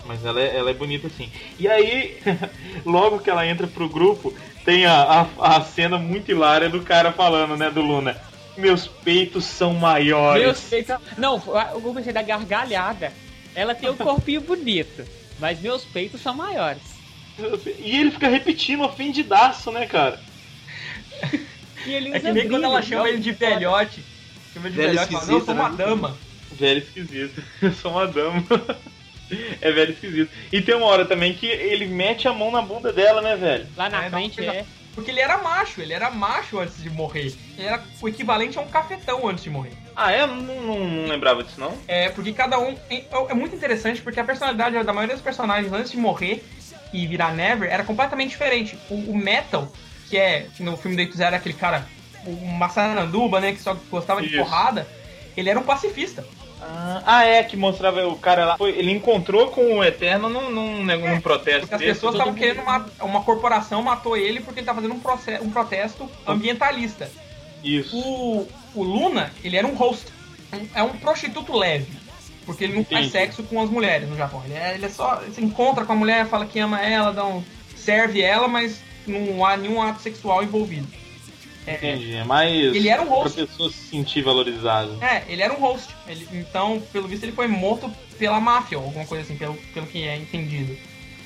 [0.04, 1.30] Mas ela é, ela é bonita assim.
[1.58, 2.18] E aí,
[2.86, 4.32] logo que ela entra pro grupo,
[4.66, 8.20] tem a, a, a cena muito hilária do cara falando, né, do Luna.
[8.56, 10.42] Meus peitos são maiores.
[10.42, 10.96] Meus peitos.
[11.16, 11.40] Não,
[11.72, 13.12] eu comecei da gargalhada.
[13.54, 15.06] Ela tem um corpinho bonito,
[15.38, 16.82] mas meus peitos são maiores.
[17.78, 20.18] E ele fica repetindo, ofendidaço, né, cara?
[21.86, 24.02] E ele É usa que nem quando ela chama ele de velhote.
[24.52, 25.76] Chama de Velho velhote e fala, não, eu sou uma né?
[25.76, 26.16] dama.
[26.52, 27.42] Velho esquisito.
[27.62, 28.42] Eu sou uma dama.
[29.60, 30.30] É velho esquisito.
[30.52, 33.66] E tem uma hora também que ele mete a mão na bunda dela, né, velho?
[33.76, 34.52] Lá na É, frente não.
[34.52, 34.64] é.
[34.94, 37.34] Porque ele era macho, ele era macho antes de morrer.
[37.58, 39.72] Ele era o equivalente a um cafetão antes de morrer.
[39.94, 40.22] Ah, é?
[40.22, 41.76] Eu Não, não, não lembrava disso, não?
[41.86, 42.74] É, porque cada um.
[42.88, 46.42] É, é muito interessante porque a personalidade da maioria dos personagens antes de morrer
[46.94, 48.78] e virar Never era completamente diferente.
[48.88, 49.70] O, o Metal,
[50.08, 50.46] que é.
[50.56, 51.86] que no filme do Zero era aquele cara,
[52.24, 54.38] o Massaranduba, né, que só gostava de Isso.
[54.38, 54.86] porrada,
[55.36, 56.24] ele era um pacifista.
[56.68, 58.56] Ah, ah, é, que mostrava o cara lá.
[58.58, 61.60] Foi- ele encontrou com o Eterno num, num, num, num protesto.
[61.60, 64.94] Porque as desse, pessoas estavam querendo uma, uma corporação matou ele porque ele tava fazendo
[64.96, 67.10] um, proce- um protesto ambientalista.
[67.62, 67.96] Isso.
[67.96, 70.06] O, o Luna, ele era um host.
[70.74, 71.86] É um prostituto leve.
[72.44, 73.10] Porque ele não faz Entendi.
[73.12, 74.42] sexo com as mulheres no Japão.
[74.44, 75.20] Ele é, ele é só.
[75.22, 77.42] Ele se encontra com a mulher, fala que ama ela, dá um,
[77.74, 80.86] serve ela, mas não há nenhum ato sexual envolvido.
[81.66, 82.14] É, Entendi.
[82.14, 82.52] É mais.
[82.74, 83.34] Ele era um host.
[83.36, 84.92] Pra pessoa se sentir valorizada.
[85.04, 85.88] é, ele era um host.
[86.06, 89.86] Ele- então, pelo visto, ele foi morto pela máfia, ou alguma coisa assim, pelo, pelo
[89.86, 90.76] que é entendido.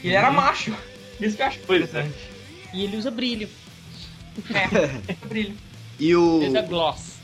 [0.03, 0.37] E ele era Uhum.
[0.37, 0.75] macho.
[1.21, 1.85] Isso que eu acho Pois é.
[1.85, 2.19] interessante.
[2.73, 3.49] E ele usa brilho.
[4.55, 4.67] É,
[5.27, 5.57] brilho.
[5.99, 7.17] E o, Usa gloss.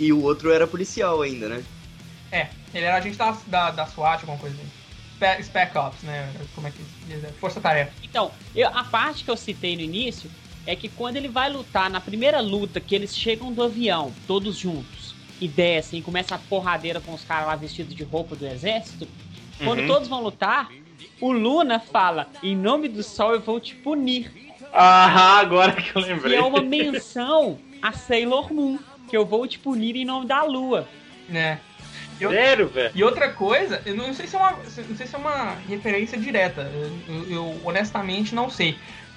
[0.00, 1.62] e o outro era policial ainda, né?
[2.32, 5.42] É, ele era agente da, da, da SWAT, alguma coisa assim.
[5.42, 6.32] Spec, Ops, né?
[6.54, 7.22] Como é que diz?
[7.24, 7.92] É, Força Tarefa.
[8.02, 10.30] Então, eu- a parte que eu citei no início
[10.66, 14.56] é que quando ele vai lutar, na primeira luta, que eles chegam do avião, todos
[14.56, 18.46] juntos, e descem, e começa a porradeira com os caras lá vestidos de roupa do
[18.46, 19.08] exército,
[19.64, 19.86] quando Uhum.
[19.86, 20.70] todos vão lutar,
[21.20, 24.30] o Luna fala, em nome do sol eu vou te punir.
[24.72, 26.36] Ah, agora que eu E lembrei.
[26.36, 30.86] é uma menção a Sailor Moon, que eu vou te punir em nome da lua.
[31.28, 31.58] Né?
[32.20, 32.92] Eu- Sério, velho?
[32.94, 36.18] E outra coisa, eu não sei se é uma, não sei se é uma referência
[36.18, 36.62] direta.
[37.08, 38.76] Eu, eu honestamente não sei.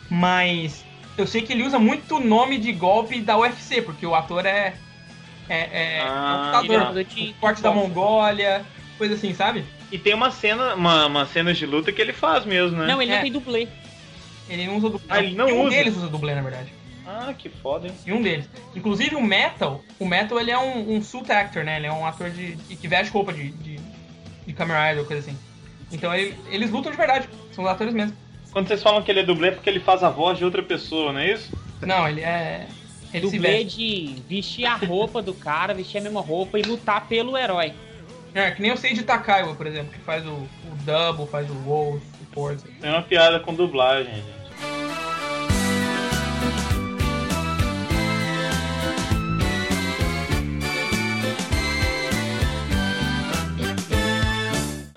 [0.09, 0.83] Mas
[1.17, 4.45] eu sei que ele usa muito o nome de golpe da UFC, porque o ator
[4.45, 4.73] é.
[5.49, 5.55] É,
[5.97, 6.97] é Ah, lutador.
[6.97, 8.65] ele é O Forte da Mongólia,
[8.97, 9.65] coisa assim, sabe?
[9.91, 12.87] E tem uma cena, uma, uma cena de luta que ele faz mesmo, né?
[12.87, 13.15] Não, ele É.
[13.15, 13.67] não tem dublê.
[14.49, 15.05] Ele não usa dublê.
[15.09, 15.69] Ah, ele não E um usa?
[15.75, 16.73] deles usa dublê, na verdade.
[17.05, 17.93] Ah, que foda, hein?
[18.05, 18.47] E um deles.
[18.75, 21.77] Inclusive o Metal, o Metal ele é um, um suit actor, né?
[21.77, 23.79] Ele é um ator de, de- que veste roupa de, de,
[24.45, 25.37] de Kamen Rider, coisa assim.
[25.91, 28.15] Então ele- eles lutam de verdade, são os atores mesmo.
[28.51, 30.61] Quando vocês falam que ele é dublê é porque ele faz a voz de outra
[30.61, 31.51] pessoa, não é isso?
[31.81, 32.67] Não, ele é.
[33.13, 33.77] Ele se Dublê veste.
[33.77, 37.73] de vestir a roupa do cara, vestir a mesma roupa e lutar pelo herói.
[38.33, 40.49] É, que nem o Seiji Takaiwa, por exemplo, que faz o, o
[40.85, 42.65] Double, faz o Wolf, o Forza.
[42.79, 44.41] Tem uma piada com dublagem, gente.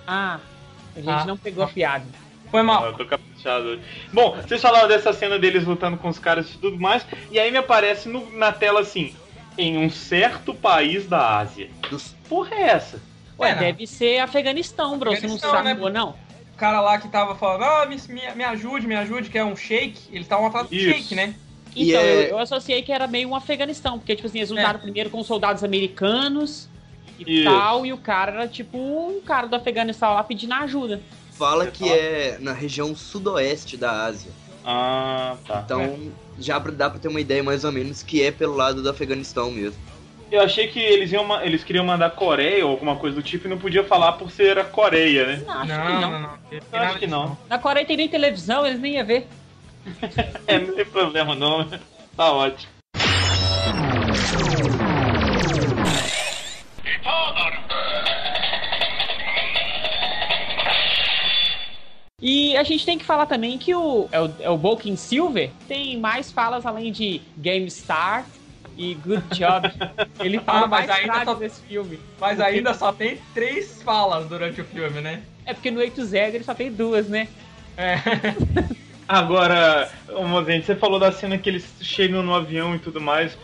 [0.06, 0.38] Ah,
[0.94, 1.24] a gente Ah.
[1.24, 2.04] não pegou a piada.
[2.54, 2.86] Foi mal.
[2.86, 3.82] eu tô cap- chateado hoje.
[4.12, 7.50] Bom, vocês falaram dessa cena deles lutando com os caras e tudo mais, e aí
[7.50, 9.12] me aparece no- na tela assim,
[9.58, 11.68] em um certo país da Ásia.
[11.90, 13.02] Dos- Porra é essa?
[13.40, 15.10] Ué, É, deve ser Afeganistão, bro.
[15.10, 15.98] Você não Afeganistão, sacou, né?
[15.98, 16.10] não?
[16.52, 19.44] O cara lá que tava falando, ah, me, me, me ajude, me ajude, que é
[19.44, 20.00] um shake.
[20.12, 21.34] Eles estavam atrás do shake, né?
[21.74, 24.50] E Então, é- eu, eu associei que era meio um Afeganistão, porque, tipo assim, eles
[24.50, 24.82] lutaram É.
[24.82, 26.68] primeiro com soldados americanos
[27.18, 27.50] e Isso.
[27.50, 31.02] tal, e o cara era tipo um cara do Afeganistão lá pedindo ajuda.
[31.38, 31.96] Fala que fala?
[31.96, 34.30] é na região sudoeste da Ásia.
[34.64, 35.62] Ah, tá.
[35.64, 38.82] Então já pra- dá pra ter uma ideia mais ou menos que é pelo lado
[38.82, 39.78] do Afeganistão mesmo.
[40.32, 43.50] Eu achei que eles iam eles queriam mandar Coreia ou alguma coisa do tipo e
[43.50, 45.42] não podia falar por ser a Coreia, né?
[45.46, 46.00] Não, acho não, que não.
[46.10, 46.30] não, não.
[46.72, 47.38] Eu acho que não.
[47.48, 49.26] Na Coreia tem nem televisão, eles nem iam ver.
[50.46, 51.68] É, não tem problema não.
[52.16, 52.72] Tá ótimo.
[62.26, 65.50] E a gente tem que falar também que o, é o, é o Bulking Silver
[65.68, 68.24] tem mais falas além de Game Start
[68.78, 69.70] e Good Job.
[70.18, 72.00] Ele fala Ah, mas mais ainda só- desse filme.
[72.18, 75.20] Mas Porque- ainda só tem três falas durante o filme, né?
[75.44, 77.28] É porque no 8 Z ele só tem duas, né?
[77.76, 77.96] É.
[79.06, 79.90] Agora,
[80.26, 83.36] Mozente, você falou da cena que eles chegam no avião e tudo mais.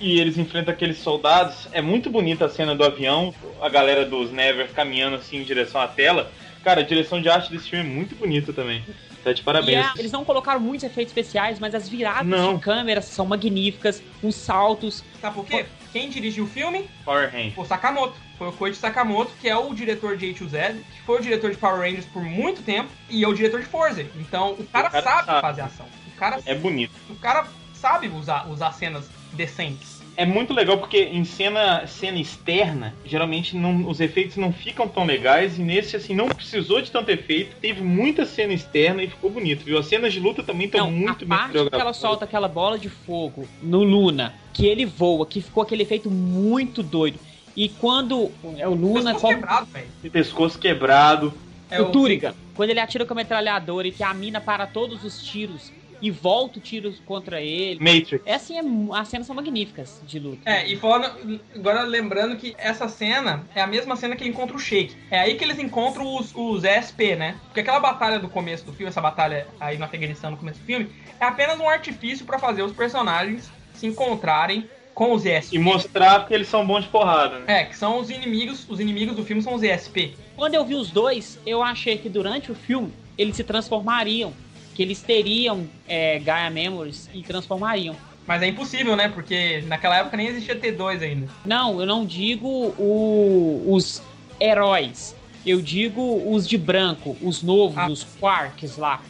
[0.00, 1.68] E eles enfrentam aqueles soldados.
[1.72, 5.78] É muito bonita a cena do avião, a galera dos Never caminhando assim em direção
[5.78, 6.32] à tela.
[6.64, 8.82] Cara, a direção de arte desse filme é muito bonita também.
[9.22, 9.86] Tá de parabéns.
[9.86, 12.56] é- eles não colocaram muitos efeitos especiais, mas as viradas Não.
[12.56, 15.02] de câmera são magníficas, os saltos.
[15.20, 15.64] Sabe por quê?
[15.92, 16.88] Quem dirigiu o filme?
[17.04, 17.52] Power Hand.
[17.56, 18.14] O Sakamoto.
[18.36, 21.56] Foi o Koichi Sakamoto, que é o diretor de A2Z, que foi o diretor de
[21.56, 24.02] Power Rangers por muito tempo, e é o diretor de Forza.
[24.16, 25.40] Então, o cara, cara sabe, sabe.
[25.40, 25.86] fazer ação.
[26.08, 26.92] O cara, É bonito.
[27.08, 29.93] o cara sabe usar, usar cenas decentes.
[30.16, 35.04] É muito legal porque em cena, cena externa, geralmente não- os efeitos não ficam tão
[35.04, 35.58] legais.
[35.58, 37.56] E nesse, assim, não precisou de tanto efeito.
[37.60, 39.76] Teve muita cena externa e ficou bonito, viu?
[39.76, 42.78] As cenas de luta também estão muito a bem parte que ela solta aquela bola
[42.78, 47.18] de fogo no Luna, que ele voa, que ficou aquele efeito muito doido.
[47.56, 49.86] E quando é o Luna Pescoço como quebrado, velho.
[50.02, 51.34] E pescoço quebrado.
[51.70, 55.02] É o Turigan, quando ele atira com a metralhadora e que a mina para todos
[55.02, 55.72] os tiros
[56.04, 57.80] e volta o tiro contra ele.
[57.80, 58.22] Matrix.
[58.26, 58.62] É assim, é
[58.94, 60.42] as cenas são magníficas de luta.
[60.44, 64.54] É, e falando, agora lembrando que essa cena é a mesma cena que ele encontra
[64.54, 64.94] o Shake.
[65.10, 67.36] É aí que eles encontram os, os ESP, né?
[67.46, 70.66] Porque aquela batalha do começo do filme, essa batalha aí no Afeganistão no começo do
[70.66, 75.56] filme, é apenas um artifício pra fazer os personagens se encontrarem com os ESP.
[75.56, 77.62] E mostrar que eles são bons de porrada, né?
[77.62, 80.14] É, que são os inimigos, os inimigos do filme são os ESP.
[80.36, 84.32] Quando eu vi os dois, eu achei que durante o filme eles se transformariam,
[84.74, 87.94] que eles teriam é, Gaia Memories e transformariam.
[88.26, 89.08] Mas é impossível, né?
[89.08, 91.28] Porque naquela época nem existia T2 ainda.
[91.44, 94.02] Não, eu não digo o- os
[94.40, 95.14] heróis.
[95.46, 97.88] Eu digo os de branco, os novos, Ah.
[97.88, 99.02] os Quarks lá.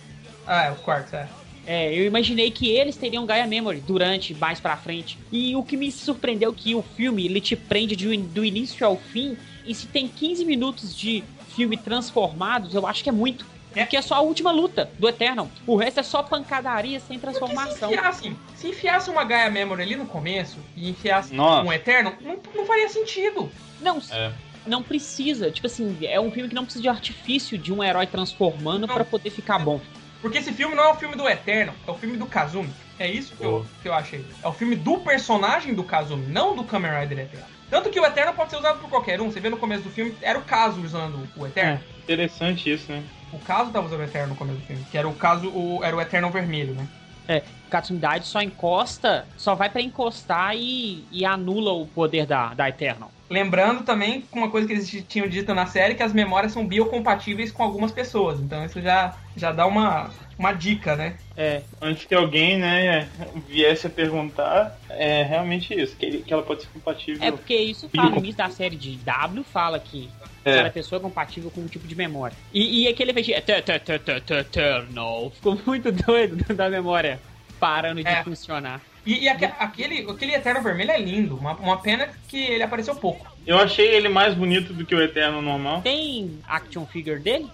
[0.47, 1.29] Ah, é, os Quarks, é.
[1.67, 5.17] É, eu imaginei que eles teriam Gaia Memory durante, mais pra frente.
[5.33, 8.85] E o que me surpreendeu é que o filme, ele te prende de- do início
[8.85, 9.37] ao fim.
[9.65, 13.47] E se tem 15 minutos de filme transformados, eu acho que é muito.
[13.83, 15.49] Porque é só a última luta do Eternal.
[15.67, 17.89] O resto é só pancadaria sem transformação.
[17.89, 21.67] Se enfiasse, se enfiasse uma Gaia Memory ali no começo e enfiasse Nossa.
[21.69, 23.51] um Eterno, não, não faria sentido.
[23.81, 24.33] Não, É.
[24.67, 25.51] não precisa.
[25.51, 29.05] Tipo assim, é um filme que não precisa de artifício de um herói transformando pra
[29.05, 29.81] poder ficar bom.
[30.23, 32.73] Porque esse filme não é o filme do Eterno, é o filme do Kazumi.
[32.99, 34.25] É isso que, eu, que eu achei.
[34.43, 37.47] É o filme do personagem do Kazumi, não do Kamen Rider Eterno.
[37.69, 39.31] Tanto que o Eterno pode ser usado por qualquer um.
[39.31, 41.81] Você vê no começo do filme, era o Kazu usando o Eterno.
[42.05, 43.03] Interessante isso, né?
[43.35, 45.83] O Kazu tava usando o Eterno no começo do filme, que era o caso, o,
[45.83, 46.87] era o Eterno vermelho, né?
[47.27, 52.53] É, Katsumi Daido só encosta, só vai pra encostar e, e anula o poder da,
[52.53, 53.11] da Eternal.
[53.31, 56.67] Lembrando também com uma coisa que eles tinham dito na série, que as memórias são
[56.67, 58.39] biocompatíveis com algumas pessoas.
[58.39, 61.17] Então isso já, já dá uma, uma dica, né?
[61.37, 63.09] É, Antes que alguém, né,
[63.49, 67.27] viesse a perguntar, é realmente isso, que, ele- que ela pode ser compatível.
[67.27, 70.11] é porque isso fala no início da série de W, fala que
[70.45, 70.57] É.
[70.57, 72.37] cada pessoa é compatível com um tipo de memória.
[72.53, 76.69] E, e aquele efeito de "Eter- ter- ter- ter- ter- Eternal ficou muito doido da
[76.69, 77.21] memória
[77.59, 78.23] parando de É.
[78.23, 78.81] funcionar.
[79.07, 81.37] E, e aque- aquele, aquele Eterno vermelho é lindo.
[81.37, 83.27] Uma, uma pena que ele apareceu pouco.
[83.47, 85.83] Eu achei ele mais bonito do que o Eterno normal.
[85.83, 87.47] Tem action figure dele?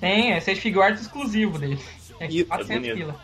[0.00, 1.78] Tem, esse é figure art exclusivo dele.
[2.20, 3.16] É E- 400 é pila.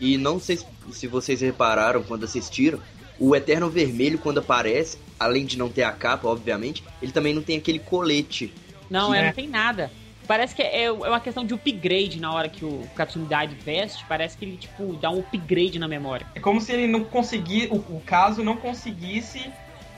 [0.00, 2.80] E não sei se- se vocês repararam quando assistiram,
[3.20, 7.42] o Eterno Vermelho, quando aparece, além de não ter a capa, obviamente, ele também não
[7.42, 8.52] tem aquele colete.
[8.90, 9.26] Não, é, É.
[9.26, 9.90] não tem nada.
[10.26, 14.04] Parece que é, é uma questão de upgrade na hora que o Katsumi Daido veste.
[14.08, 16.26] Parece que ele, tipo, dá um upgrade na memória.
[16.34, 19.50] É como se ele não conseguisse, o, o caso não conseguisse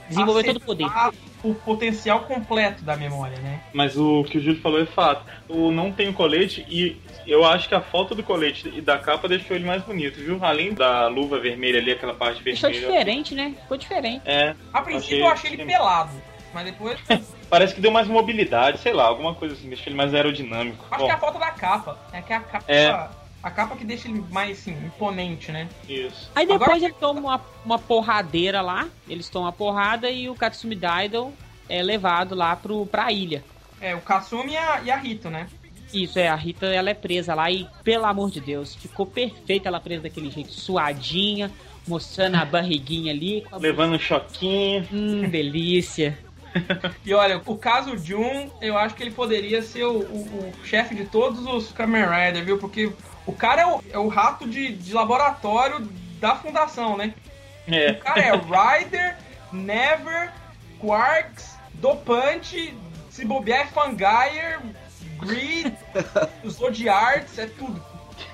[0.09, 0.87] Desenvolver todo o poder.
[1.43, 3.61] o potencial completo da memória, né?
[3.73, 5.25] Mas o que o Júlio falou é fato.
[5.49, 6.97] O não tem o colete e
[7.31, 10.39] eu acho que a falta do colete e da capa deixou ele mais bonito, viu?
[10.43, 12.71] Além da luva vermelha ali, aquela parte vermelha.
[12.71, 13.55] diferente, né?
[13.61, 14.21] Ficou diferente.
[14.25, 14.55] É.
[14.73, 16.11] A princípio Achei- eu achei ele pelado,
[16.53, 16.99] mas depois
[17.49, 20.83] Parece que deu mais mobilidade, sei lá, alguma coisa assim, deixou ele mais aerodinâmico.
[20.89, 21.99] acho Bom, que é a falta da capa.
[22.11, 22.65] É que a capa.
[22.67, 23.07] É.
[23.43, 25.69] A capa que deixa ele mais assim, imponente, né?
[25.87, 26.31] Isso.
[26.35, 30.33] Aí depois Agora- ele toma uma, uma porradeira lá, eles tomam uma porrada e o
[30.33, 31.31] Katsumi Daidon
[31.69, 33.43] é levado lá pro, pra ilha.
[33.79, 35.47] É, o Kasumi e a, e a Rito, né?
[35.93, 39.67] Isso, é, a Rita ela é presa lá e, pelo amor de Deus, ficou perfeita
[39.69, 41.49] ela presa daquele jeito, suadinha,
[41.87, 43.45] mostrando a barriguinha ali.
[43.51, 43.57] A...
[43.57, 44.87] Levando um choquinho.
[44.91, 46.17] Hum, delícia.
[47.05, 50.95] E olha, o caso Jun, eu acho que ele poderia ser o, o- o chefe
[50.95, 52.57] de todos os Kamen Rider, viu?
[52.57, 52.91] Porque
[53.25, 55.81] o cara é o, é o rato de, de laboratório
[56.19, 57.13] da fundação, né?
[57.67, 57.91] É.
[57.91, 58.31] O cara é
[58.79, 59.17] Rider,
[59.51, 60.31] Never,
[60.79, 62.73] Quarks, Dopante,
[63.09, 64.59] se bobear é Fangayer,
[65.19, 65.73] Greed,
[66.43, 67.81] os Zodiarts, é tudo.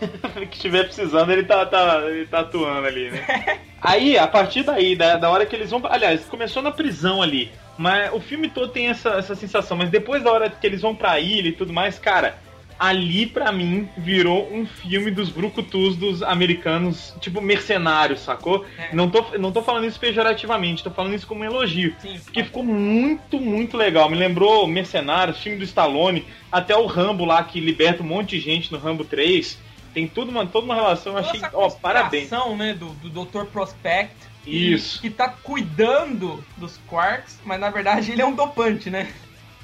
[0.50, 3.60] que estiver precisando, ele tá, tá, ele tá atuando ali, né?
[3.82, 5.82] Aí, a partir daí, da, da hora que eles vão.
[5.86, 7.52] Aliás, começou na prisão ali.
[7.78, 9.76] Mas o filme todo tem essa, essa sensação.
[9.76, 12.38] Mas depois da hora que eles vão pra ilha e tudo mais, cara,
[12.82, 18.66] ali pra mim virou um filme dos brucutus dos americanos, tipo mercenários, sacou?
[18.92, 21.96] Não, tô, não tô falando isso pejorativamente, tô falando isso como um elogio.
[22.24, 24.10] Porque ficou muito, muito legal.
[24.10, 28.40] Me lembrou Mercenários, filme do Stallone, até o Rambo lá que liberta um monte de
[28.40, 29.60] gente no Rambo 3.
[29.94, 31.40] Tem tudo uma, toda uma relação, eu achei.
[31.54, 32.32] Ó, parabéns.
[32.58, 33.46] Né, do, do Dr.
[33.46, 34.16] Prospect.
[34.48, 35.00] Isso.
[35.00, 39.08] Que, que tá cuidando dos Quarks, mas na verdade ele é um dopante, né?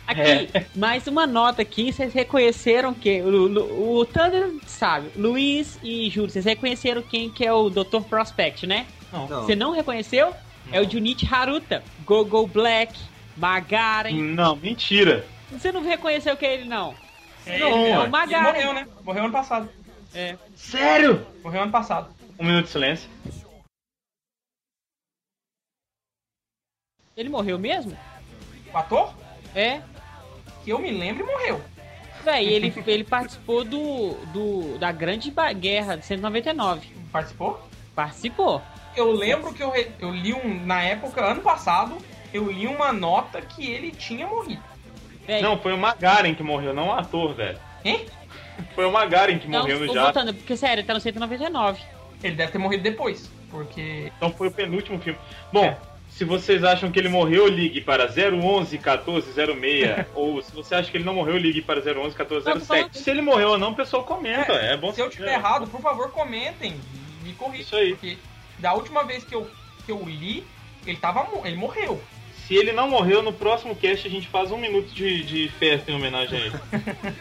[0.07, 6.09] Aqui, mais uma nota aqui, vocês reconheceram que o, o, o Thunder sabe, Luiz e
[6.09, 8.01] Júlio, vocês reconheceram quem que é o Dr.
[8.07, 8.87] Prospect, né?
[9.11, 9.27] Não.
[9.27, 10.33] Você não reconheceu?
[10.71, 12.97] É o Junichi Haruta, Gogo Black,
[13.35, 14.13] Magaren.
[14.13, 15.25] Não, mentira.
[15.51, 16.95] Você não reconheceu que é ele não?
[17.45, 17.97] É, não, ele, é é.
[17.97, 18.43] o Ele Magaren.
[18.43, 18.87] morreu, né?
[19.03, 19.69] Morreu ano passado.
[20.13, 20.37] É.
[20.55, 21.25] Sério?
[21.43, 22.13] Morreu ano passado.
[22.39, 23.09] Um minuto de silêncio.
[27.15, 27.97] Ele morreu mesmo?
[28.73, 29.13] O ator?
[29.55, 29.81] É.
[30.67, 31.61] Que eu me lembro, morreu.
[32.25, 36.89] Véi, ele, ele participou do, do da Grande Guerra de 199.
[37.09, 37.65] Participou?
[37.95, 38.61] Participou.
[38.93, 40.65] Eu lembro que eu, eu li um.
[40.65, 41.97] Na época, ano passado,
[42.33, 44.61] eu li uma nota que ele tinha morrido.
[45.25, 47.57] Véi, Não, foi o Magaren que morreu, não o ator, velho.
[47.85, 48.05] Hein?
[48.75, 49.99] Foi o Magaren que não, morreu no jato.
[50.01, 51.81] voltando, porque sério, ele tá no 199.
[52.21, 53.31] Ele deve ter morrido depois.
[53.49, 54.11] Porque.
[54.17, 55.17] Então foi o penúltimo filme.
[55.53, 55.73] Bom,
[56.17, 60.07] se vocês acham que ele morreu, ligue para 011 1406.
[60.15, 62.97] ou se você acha que ele não morreu, ligue para 011 Não, tô falando- 1407.
[62.97, 64.53] Se ele morreu ou não, o pessoal comenta.
[64.53, 66.75] É, bom Se eu tiver errado, por favor, comentem.
[67.21, 67.61] Me corrijam.
[67.61, 67.91] Isso aí.
[67.91, 68.17] Porque
[68.57, 69.47] da última vez que eu,
[69.85, 70.43] que eu li,
[70.87, 71.27] ele tava.
[71.45, 72.01] Ele morreu.
[72.47, 75.91] Se ele não morreu, no próximo cast a gente faz um minuto de, de festa
[75.91, 76.55] em homenagem a ele.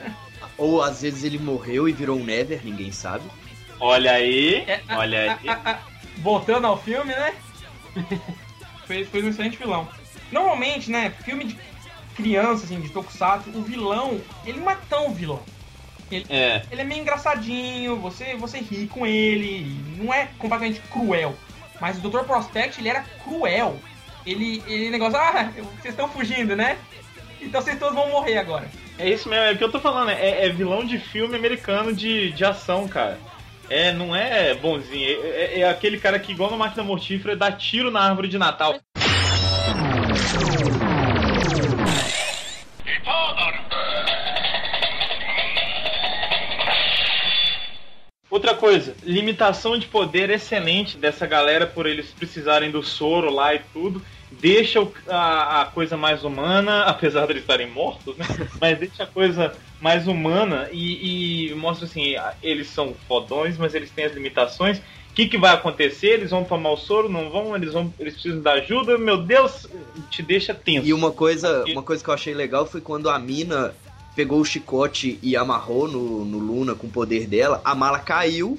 [0.56, 3.24] Ou às vezes ele morreu e virou um Never, ninguém sabe.
[3.78, 5.48] Olha aí, É, ah, olha aí.
[5.48, 5.78] ah, ah, ah,
[6.18, 7.34] voltando ao filme, né?
[8.86, 9.88] fez, fez um excelente vilão.
[10.32, 11.58] Normalmente, né, filme de
[12.14, 15.42] criança, assim, de tokusatsu, o vilão, ele não é tão vilão.
[16.10, 16.62] Ele É.
[16.70, 21.34] ele é meio engraçadinho, você, você ri com ele, não é completamente cruel.
[21.80, 22.20] Mas o Dr.
[22.20, 23.78] Prospect, ele era cruel.
[24.24, 26.78] Ele, ele negócio, ah, vocês estão fugindo, né?
[27.40, 28.68] Então vocês todos vão morrer agora.
[28.98, 31.92] É isso mesmo, é o que eu tô falando, é, é vilão de filme americano
[31.92, 33.18] de, de ação, cara.
[33.68, 37.50] É, não é bonzinho, é, é- é aquele cara que, igual no Máquina Mortífera, dá
[37.50, 38.76] tiro na árvore de Natal.
[48.28, 53.60] Outra coisa, limitação de poder excelente dessa galera por eles precisarem do soro lá e
[53.72, 54.02] tudo.
[54.30, 58.26] Deixa a, a coisa mais humana, apesar de eles estarem mortos, né?
[58.60, 63.90] Mas deixa a coisa mais humana e, e mostra assim, eles são fodões, mas eles
[63.90, 64.78] têm as limitações.
[64.78, 66.08] O que, que vai acontecer?
[66.08, 67.08] Eles vão tomar o soro?
[67.08, 67.56] Não vão?
[67.56, 67.92] Eles vão?
[67.98, 68.98] Eles precisam da ajuda?
[68.98, 69.66] Meu Deus,
[70.10, 70.86] te deixa tenso.
[70.86, 73.74] E uma coisa, uma coisa que eu achei legal foi quando a mina
[74.14, 78.58] pegou o chicote e amarrou no, no Luna com o poder dela, a mala caiu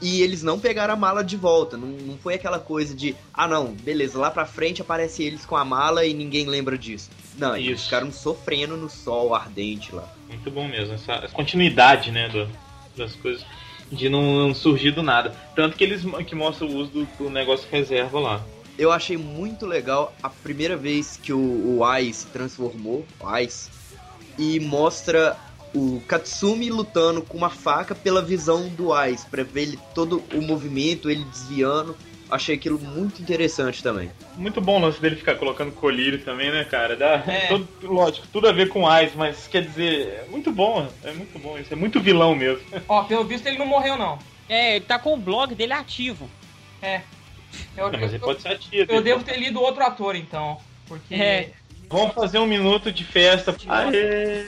[0.00, 1.76] e eles não pegaram a mala de volta.
[1.76, 5.56] Não, não foi aquela coisa de, ah não, beleza, lá pra frente aparece eles com
[5.56, 7.10] a mala e ninguém lembra disso.
[7.36, 10.08] Não, eles ficaram sofrendo no sol ardente lá.
[10.28, 12.48] Muito bom mesmo, essa, continuidade, né, do-
[12.96, 13.44] das coisas,
[13.90, 15.34] de não, não surgir do nada.
[15.54, 18.42] Tanto que eles que mostram o uso do, do negócio reserva lá.
[18.76, 23.68] Eu achei muito legal a primeira vez que o, o Ai se transformou, o Ais,
[24.38, 25.36] e mostra
[25.74, 30.40] o Katsumi lutando com uma faca pela visão do Ais, pra ver ele todo o
[30.42, 31.96] movimento, ele desviando.
[32.30, 34.10] Achei aquilo muito interessante também.
[34.36, 36.94] Muito bom o lance dele ficar colocando colírio também, né, cara?
[36.94, 37.46] Dá, É.
[37.46, 41.38] todo- lógico, tudo a ver com Ice, mas quer dizer, é muito bom, é muito
[41.38, 42.62] bom isso, é muito vilão mesmo.
[42.86, 44.18] Ó, pelo visto ele não morreu, não.
[44.46, 46.28] É, ele tá com o blog dele ativo.
[46.82, 47.00] É.
[47.74, 48.92] Eu, Não, mas ele eu- pode ser ativo.
[48.92, 50.58] eu devo ter lido outro ator, então.
[50.86, 51.14] Porque.
[51.14, 51.50] É.
[51.88, 53.54] Vamos fazer um minuto de festa.
[53.68, 54.46] Aê!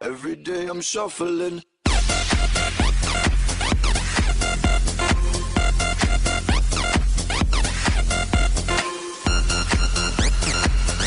[0.00, 1.62] Every day I'm shuffling.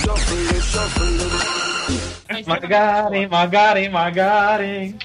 [0.01, 2.45] Shuffling, shuffling.
[2.47, 4.99] Magaren, Magaren, Magaren.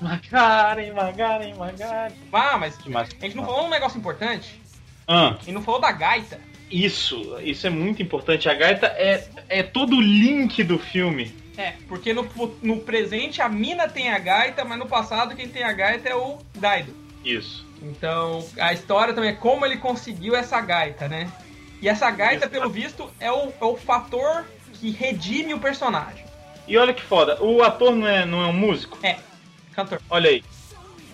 [0.00, 2.12] Magaren, Magaren, Magaren.
[2.32, 3.08] Ah, mas Demais.
[3.20, 4.60] a gente não falou um negócio importante.
[5.08, 6.38] Ah, E não falou da gaita.
[6.72, 8.48] Isso, isso é muito importante.
[8.48, 11.34] A gaita é, é todo o link do filme.
[11.56, 12.26] É, porque no,
[12.62, 16.16] no presente a mina tem a gaita, mas no passado quem tem a gaita é
[16.16, 16.96] o Daido.
[17.22, 17.66] Isso.
[17.82, 21.30] Então a história também é como ele conseguiu essa gaita, né?
[21.82, 26.24] E essa gaita, pelo visto, é o, é o fator que redime o personagem.
[26.66, 28.98] E olha que foda, o ator não é, não é um músico?
[29.02, 29.18] É,
[29.74, 30.00] cantor.
[30.08, 30.44] Olha aí.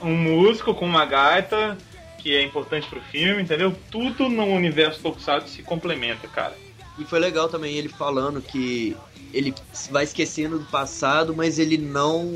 [0.00, 1.76] Um músico com uma gaita,
[2.18, 3.74] que é importante pro filme, entendeu?
[3.90, 6.56] Tudo no universo Tokusatsu se complementa, cara.
[6.98, 8.96] E foi legal também ele falando que
[9.32, 9.54] ele
[9.90, 12.30] vai esquecendo do passado, mas ele não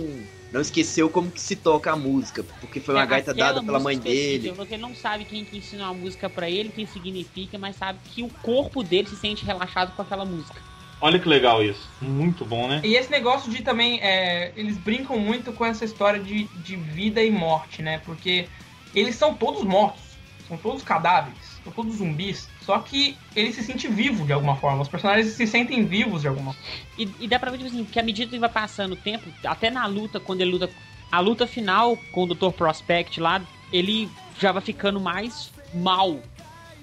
[0.52, 3.64] não esqueceu como que se toca a música, porque foi uma É, gaita aquela dada
[3.64, 4.52] pela mãe dele.
[4.54, 7.98] Porque ele não sabe quem que ensinou a música pra ele, quem significa, mas sabe
[8.04, 10.60] que o corpo dele se sente relaxado com aquela música.
[11.00, 11.88] Olha que legal isso.
[12.00, 12.80] Muito bom, né?
[12.84, 13.98] E esse negócio de também.
[14.02, 18.00] é, eles brincam muito com essa história de, de vida e morte, né?
[18.04, 18.46] Porque
[18.94, 20.02] eles são todos mortos.
[20.48, 21.38] São todos cadáveres.
[21.64, 22.48] São todos zumbis.
[22.60, 24.82] Só que ele se sente vivo de alguma forma.
[24.82, 26.68] Os personagens se sentem vivos de alguma forma.
[26.98, 29.28] E, e dá pra ver, tipo assim, que à medida que vai passando o tempo,
[29.44, 30.68] até na luta, quando ele luta.
[31.10, 32.50] A luta final com o Dr.
[32.52, 36.20] Prospect lá, ele já vai ficando mais mal.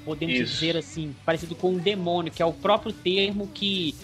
[0.06, 0.54] Podemos Isso.
[0.54, 3.96] dizer assim, parecido com um demônio, que é o próprio termo que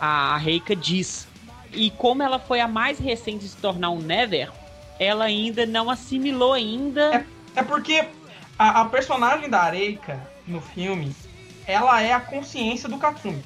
[0.00, 1.28] a Reika diz.
[1.72, 4.50] E como ela foi a mais recente de se tornar um Nether,
[4.98, 7.14] ela ainda não assimilou ainda.
[7.14, 8.04] É porque
[8.58, 11.14] a, a personagem da Areika no filme,
[11.66, 13.44] ela é a consciência do Katsumi.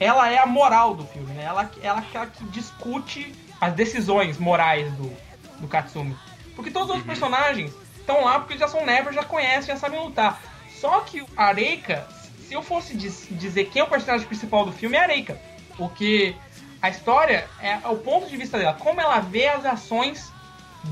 [0.00, 1.44] Ela é a moral do filme, né?
[1.44, 5.12] Ela, ela é aquela que discute as decisões morais do,
[5.60, 6.16] do Katsumi.
[6.56, 10.00] Porque todos os outros personagens estão lá porque já são Never, já conhecem, já sabem
[10.00, 10.40] lutar.
[10.80, 12.06] Só que a Areika,
[12.46, 15.40] se eu fosse diz- dizer quem é o personagem principal do filme, é a Areika.
[15.76, 16.34] Porque
[16.82, 20.32] a história é o ponto de vista dela, como ela vê as ações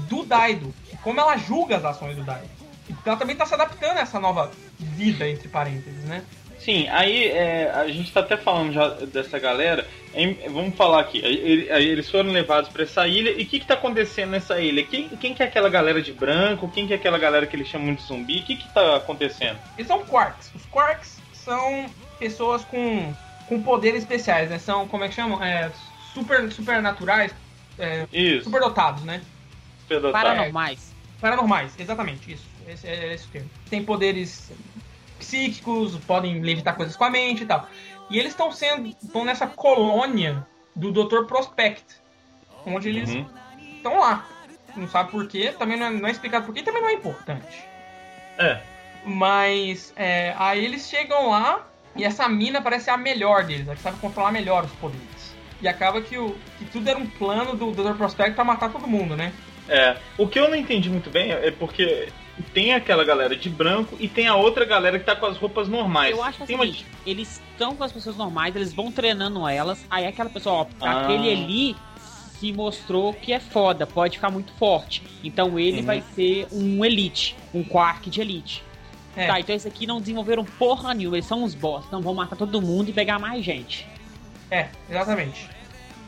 [0.09, 2.49] do Daido, como ela julga as ações do Daido.
[2.89, 6.23] E ela também tá se adaptando a essa nova vida, entre parênteses, né?
[6.59, 9.85] Sim, aí é, a gente tá até falando já dessa galera.
[10.15, 11.19] Em- vamos falar aqui.
[11.19, 13.31] Eles foram levados pra essa ilha.
[13.31, 14.85] E o que, que tá acontecendo nessa ilha?
[14.85, 16.71] Quem, quem que é aquela galera de branco?
[16.73, 18.39] Quem que é aquela galera que eles chamam de zumbi?
[18.39, 19.59] O que, que tá acontecendo?
[19.77, 20.53] Eles são quarks.
[20.55, 21.87] Os quarks são
[22.21, 23.13] pessoas com,
[23.49, 24.59] com poderes especiais, né?
[24.61, 25.43] São, como é que chamam?
[25.43, 25.69] É,
[26.15, 27.35] super, supernaturais.
[27.77, 28.45] É, Isso.
[28.45, 29.21] superdotados, né?
[30.13, 30.93] Paranormais.
[31.21, 32.45] Paranormais, exatamente, isso.
[32.67, 33.51] Esse é esse o termo.
[33.71, 34.51] Tem poderes
[35.19, 37.69] psíquicos, podem levitar coisas com a mente e tal.
[38.11, 38.89] E eles estão sendo.
[38.89, 41.25] estão nessa colônia do Dr.
[41.27, 41.85] Prospect.
[42.67, 43.27] Onde eles Uhum.
[43.77, 44.27] estão lá.
[44.77, 46.95] Não sabe por quê, também não é, não é explicado por quê, também não é
[46.95, 47.65] importante.
[48.39, 48.61] É.
[49.05, 53.75] Mas é, aí eles chegam lá e essa mina parece ser a melhor deles, a
[53.75, 55.35] que sabe controlar melhor os poderes.
[55.61, 57.97] E acaba que, o, que tudo era um plano do Dr.
[57.97, 59.33] Prospect pra matar todo mundo, né?
[59.69, 59.97] É.
[60.19, 62.09] O que eu não entendi muito bem é porque
[62.53, 65.69] tem aquela galera de branco e tem a outra galera que tá com as roupas
[65.69, 66.11] normais.
[66.17, 66.65] Eu acho o uma...
[67.07, 71.03] eles estão com as pessoas normais, eles vão treinando elas, aí aquela pessoa, ó, Ah.
[71.03, 71.77] aquele ali
[72.41, 75.03] se mostrou que é foda, pode ficar muito forte.
[75.23, 75.87] Então ele Uhum.
[75.87, 78.65] vai ser um elite, um quark de elite.
[79.15, 79.27] É.
[79.27, 82.35] Tá, então esse aqui não desenvolveram porra nenhuma, eles são uns boss, então vão matar
[82.35, 83.87] todo mundo e pegar mais gente.
[84.51, 85.49] É, exatamente.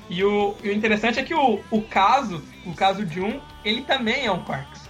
[0.08, 3.82] E o, e o interessante é que o, o caso, o caso de um, ele
[3.82, 4.88] também é um Quarks.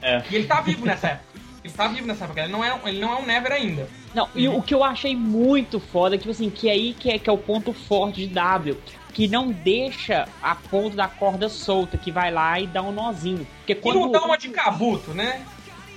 [0.00, 0.22] É.
[0.30, 1.32] E ele tá vivo nessa época.
[1.64, 3.88] Ele tá vivo nessa época, ele não é, ele não é um Never ainda.
[4.12, 7.30] Não, e o que eu achei muito foda, tipo assim, que aí que é, que
[7.30, 8.76] é o ponto forte de W,
[9.12, 13.46] que não deixa a ponta da corda solta, que vai lá e dá um nozinho.
[13.58, 15.46] Porque E quando não dá uma de Kabuto, né?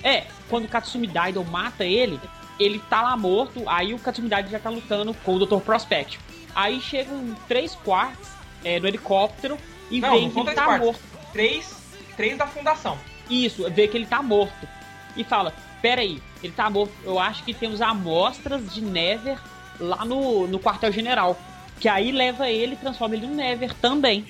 [0.04, 2.20] É, quando o Katsumi Daido mata ele,
[2.60, 5.58] ele tá lá morto, aí o Katsumi Daido já tá lutando com o Dr.
[5.58, 6.20] Prospect.
[6.54, 8.35] Aí chegam três quartos
[8.66, 9.58] é, no helicóptero
[9.90, 10.86] e Não, vê não que ele três tá quartos.
[10.86, 11.02] morto.
[11.32, 11.76] Três,
[12.18, 12.98] três da fundação.
[13.30, 14.68] Isso, vê que ele tá morto.
[15.16, 16.94] E fala, pera aí, ele tá morto.
[17.04, 19.38] Eu acho que temos amostras de Never
[19.80, 21.40] lá no, no quartel-general.
[21.80, 24.26] Que aí leva ele e transforma ele num Never também.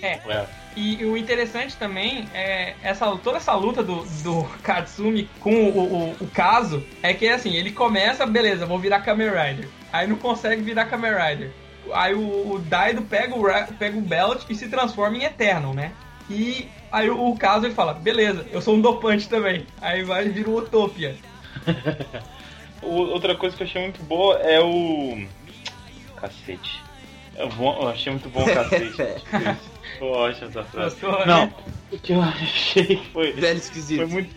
[0.00, 0.20] É.
[0.28, 0.46] É.
[0.74, 5.78] E, e o interessante também é essa, toda essa luta do, do Katsumi com o,
[5.78, 9.68] o, o caso é que assim, ele começa, beleza, vou virar Kamen Rider.
[9.92, 11.52] Aí não consegue virar Kamen Rider.
[11.92, 15.92] Aí o, o Daido pega o, pega o Belt e se transforma em Eternal, né?
[16.30, 19.66] E aí o, o caso ele fala, beleza, eu sou um dopante também.
[19.80, 21.16] Aí vai e vira o Utopia.
[22.80, 25.24] Outra coisa que eu achei muito boa é o.
[26.16, 26.82] Cacete.
[27.36, 28.96] Eu, vou- eu achei muito bom o cacete.
[30.00, 30.96] Ótimo essa frase.
[31.26, 31.52] Não,
[31.90, 33.32] o que eu achei que foi.
[33.32, 33.98] Velho esquisito.
[33.98, 34.34] Foi muito,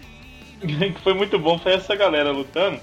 [0.62, 2.80] que foi muito bom foi essa galera lutando,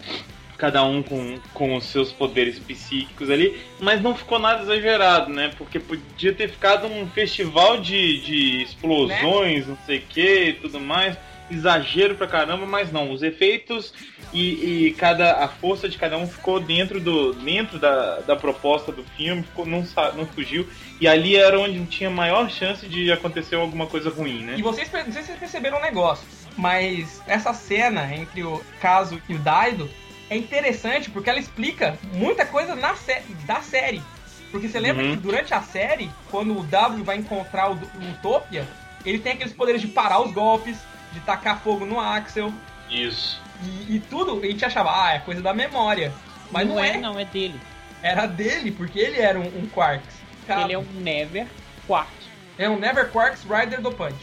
[0.63, 5.51] cada um com, com os seus poderes psíquicos ali, mas não ficou nada exagerado, né?
[5.59, 10.79] Porque podia ter ficado um festival de, de explosões, não sei o que e tudo
[10.79, 11.19] mais,
[11.51, 13.93] exagero pra caramba, mas não, os efeitos
[14.33, 18.93] e, e cada a força de cada um ficou dentro do dentro da, da proposta
[18.93, 19.85] do filme, ficou, não,
[20.15, 20.65] não fugiu,
[21.01, 24.55] e ali era onde tinha maior chance de acontecer alguma coisa ruim, né?
[24.57, 26.25] E vocês, não sei se vocês perceberam um negócio,
[26.57, 29.91] mas essa cena entre o Caso e o Daido
[30.33, 34.03] é interessante porque ela explica muita coisa na sé da série.
[34.51, 35.11] Porque você lembra Uhum.
[35.12, 38.66] que durante a série, quando o W vai encontrar o, o Utopia,
[39.05, 40.76] ele tem aqueles poderes de parar os golpes,
[41.12, 42.53] de tacar fogo no Axel,
[42.91, 43.41] Isso.
[43.62, 46.12] e, e tudo a gente achava, ah, é coisa da memória.
[46.51, 47.59] Mas não, é, não, é dele.
[48.03, 50.14] Era dele, porque ele era um, um Quarks.
[50.47, 51.47] Cara, Ele é um Never
[51.87, 52.11] Quark.
[52.59, 54.14] é um Never Quarks Rider do Punch.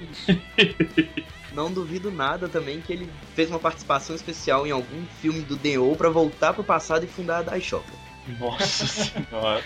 [0.00, 0.26] Isso.
[1.58, 5.96] Não duvido nada também que ele fez uma participação especial em algum filme do D.O.
[5.96, 7.92] pra voltar pro passado e fundar a Daishoka.
[8.38, 9.64] Nossa senhora.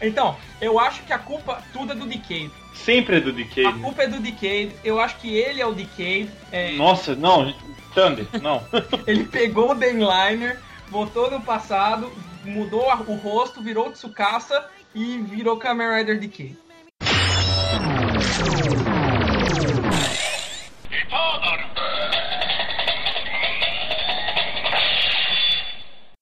[0.00, 2.52] Então, eu acho que a culpa tudo é do Decade.
[2.72, 3.66] Sempre é do Decade.
[3.66, 4.70] A culpa é do Decade.
[4.84, 6.30] Eu acho que ele é o Decade.
[6.52, 7.52] É, Nossa, não,
[7.92, 8.64] Thunder, não.
[9.04, 12.08] ele pegou o Dainliner, voltou no passado,
[12.44, 14.64] mudou o rosto, virou o Tsukasa
[14.94, 16.56] e virou Kamen Rider Decade.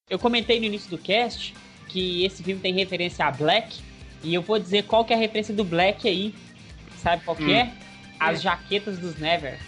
[0.09, 1.55] Eu comentei no início do cast
[1.89, 3.81] que esse filme tem referência a Black.
[4.23, 6.35] E eu vou dizer qual que é a referência do Black aí.
[6.99, 7.55] Sabe qual que Hum.
[7.55, 7.73] é?
[8.19, 9.59] As jaquetas dos Never.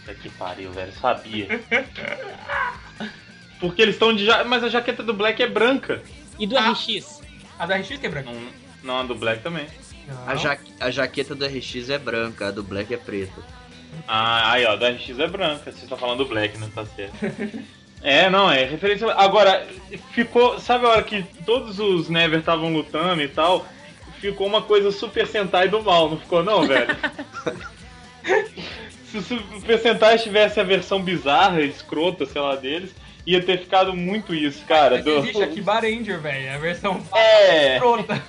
[0.00, 1.48] Puta que pariu, velho, sabia.
[3.58, 4.24] Porque eles estão de.
[4.24, 4.44] Ja...
[4.44, 6.00] Mas a jaqueta do Black é branca.
[6.38, 6.70] E do Ah.
[6.70, 7.22] RX?
[7.58, 8.30] A da RX que é branca.
[8.30, 8.40] Não,
[8.84, 9.66] não a do Black também.
[10.26, 13.42] A, ja a jaqueta do RX é branca, a do Black é preta.
[14.06, 15.64] Ah, aí ó, da RX é branca.
[15.64, 17.14] Vocês estão falando do Black, não tá certo.
[18.00, 19.10] É, não, é referência.
[19.12, 19.66] Agora,
[20.12, 20.60] ficou.
[20.60, 23.66] Sabe a hora que todos os Never estavam lutando e tal?
[24.20, 26.86] Ficou uma coisa Super Sentai do mal, não ficou, não, velho?
[29.10, 32.94] Se o Super Sentai tivesse a versão bizarra, escrota, sei lá, deles,
[33.26, 34.96] ia ter ficado muito isso, cara.
[34.96, 36.54] Mas do- existe aqui Ranger, velho.
[36.54, 37.78] A versão É.
[37.78, 38.22] pronta.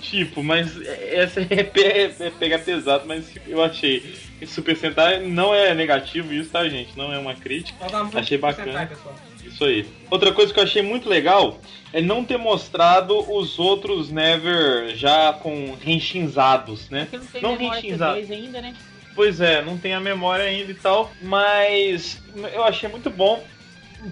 [0.00, 1.80] Tipo, mas essa é, pe-
[2.20, 4.14] é pegar pesado, mas eu achei.
[4.46, 6.96] Super Sentai não é negativo isso, tá, gente?
[6.96, 7.76] Não é uma crítica.
[8.14, 8.72] Achei Super bacana.
[8.88, 8.96] Sentai.
[9.44, 9.86] Isso aí.
[10.10, 11.60] Outra coisa que eu achei muito legal
[11.92, 17.08] é não ter mostrado os outros Never já com renchinzados, né?
[17.10, 18.20] Porque não tem Não memória renchinzado.
[18.20, 18.74] T2 ainda, né?
[19.14, 22.22] Pois é, não tem a memória ainda e tal, mas
[22.54, 23.42] eu achei muito bom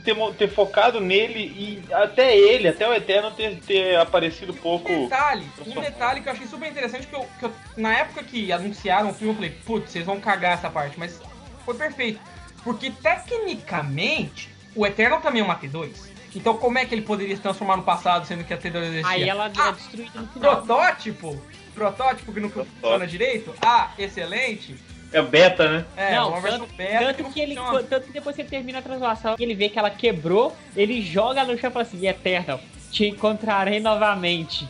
[0.05, 4.93] ter, ter focado nele e até ele, até o Eterno ter, ter aparecido pouco.
[4.93, 7.93] Um detalhe, pra um detalhe que eu achei super interessante, que eu, que eu- na
[7.99, 11.21] época que anunciaram o filme, eu falei, putz, vocês vão cagar essa parte, mas
[11.65, 12.21] foi perfeito.
[12.65, 16.11] Porque tecnicamente, o Eternal também é uma T2.
[16.35, 19.09] Então como é que ele poderia se transformar no passado, sendo que a T2 existia?
[19.09, 20.57] Aí ela Ah, é destruída no final.
[20.57, 21.43] Protótipo?
[21.75, 23.55] Protótipo que não funciona direito?
[23.63, 24.77] Ah, excelente.
[25.17, 25.85] É beta, né?
[25.97, 27.55] É, não, uma versão tanto, beta tanto não que ele,
[27.89, 31.43] tanto que depois que ele termina a translação, ele vê que ela quebrou, ele joga
[31.43, 32.61] no chão e fala assim, Eternal,
[32.91, 34.69] te encontrarei novamente.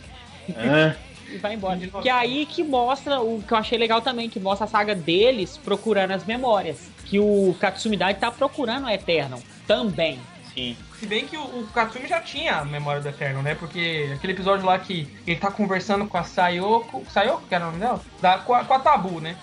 [0.49, 0.95] É.
[1.29, 1.77] E vai embora.
[2.01, 4.95] Que é aí que mostra o que eu achei legal também, que mostra a saga
[4.95, 6.89] deles procurando as memórias.
[7.05, 10.21] Que o Katsumi Dai tá procurando o Eternal também.
[10.55, 10.77] Sim.
[11.01, 13.57] Se bem que o, o Katsumi já tinha a memória do Eterno, né?
[13.57, 17.05] Porque aquele episódio lá que ele tá conversando com a Sayoko.
[17.11, 18.01] Sayoko, que era o nome dela?
[18.23, 19.37] Da, com, a, com a Tabu, né?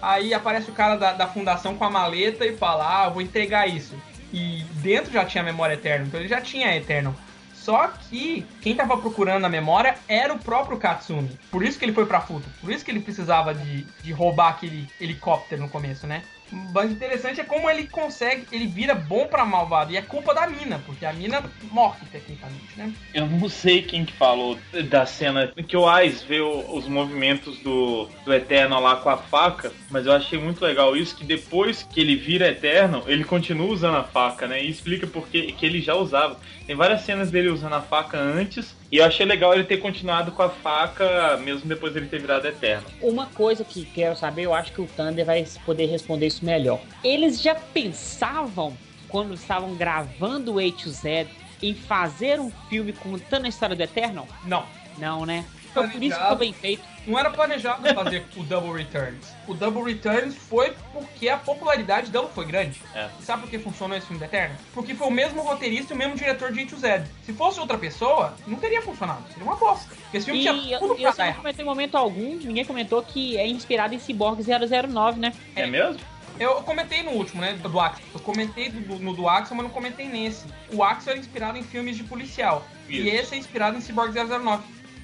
[0.00, 3.22] Aí aparece o cara da, da fundação com a maleta e fala: Ah, eu vou
[3.22, 3.94] entregar isso.
[4.32, 7.14] E dentro já tinha memória eterna, então ele já tinha Eterno.
[7.54, 11.38] Só que quem tava procurando a memória era o próprio Katsumi.
[11.50, 12.48] Por isso que ele foi pra Futo.
[12.60, 16.22] Por isso que ele precisava de, de roubar aquele helicóptero no começo, né?
[16.50, 19.92] Mas o interessante é como ele consegue, ele vira bom pra malvado.
[19.92, 22.92] E é culpa da mina, porque a mina morre tecnicamente, né?
[23.14, 28.08] Eu não sei quem que falou da cena que o Ais vê os movimentos do,
[28.24, 32.00] do Eterno lá com a faca, mas eu achei muito legal isso, que depois que
[32.00, 34.62] ele vira Eterno, ele continua usando a faca, né?
[34.62, 36.38] E explica porque que ele já usava.
[36.66, 40.32] Tem várias cenas dele usando a faca antes E eu achei legal ele ter continuado
[40.32, 42.86] com a faca, mesmo depois dele ter virado eterno.
[43.00, 46.80] Uma coisa que quero saber, eu acho que o Thunder vai poder responder isso melhor.
[47.04, 48.76] Eles já pensavam,
[49.08, 51.28] quando estavam gravando o A to Z,
[51.62, 54.26] em fazer um filme contando a história do Eternal?
[54.44, 54.64] Não.
[54.98, 55.44] Não, né?
[55.70, 56.82] Então por isso ficou bem feito.
[57.06, 59.26] Não era planejado fazer o Double Returns.
[59.48, 62.80] O Double Returns foi porque a popularidade dela foi grande.
[62.94, 63.08] É.
[63.18, 64.56] E sabe por que funcionou esse filme da Eterna?
[64.74, 67.04] Porque foi o mesmo roteirista e o mesmo diretor de to Z.
[67.24, 69.22] Se fosse outra pessoa, não teria funcionado.
[69.28, 69.94] Seria uma bosta.
[69.94, 71.36] Porque esse filme E tinha eu, tudo eu pra dar não errado.
[71.38, 75.32] comentei em momento algum, ninguém comentou que é inspirado em Cyborg 009, né?
[75.56, 76.00] É mesmo?
[76.38, 77.52] Eu comentei no último, né?
[77.54, 78.04] Do Axel.
[78.14, 80.46] Eu comentei do- no do Axel, mas não comentei nesse.
[80.72, 82.66] O Axel era inspirado em filmes de policial.
[82.88, 83.08] E Isso.
[83.16, 84.62] esse é inspirado em Cyborg 009.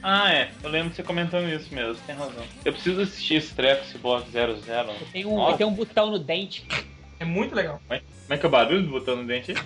[0.08, 0.50] Ah, é.
[0.62, 2.44] Eu lembro de você comentando isso mesmo, tem razão.
[2.64, 4.94] Eu preciso assistir esse treco, Cyborg 00.
[5.12, 6.64] Tem um, tem um botão no dente.
[7.18, 7.80] É muito legal.
[7.88, 8.00] Como
[8.30, 9.56] é que é o barulho do botão no dente aí?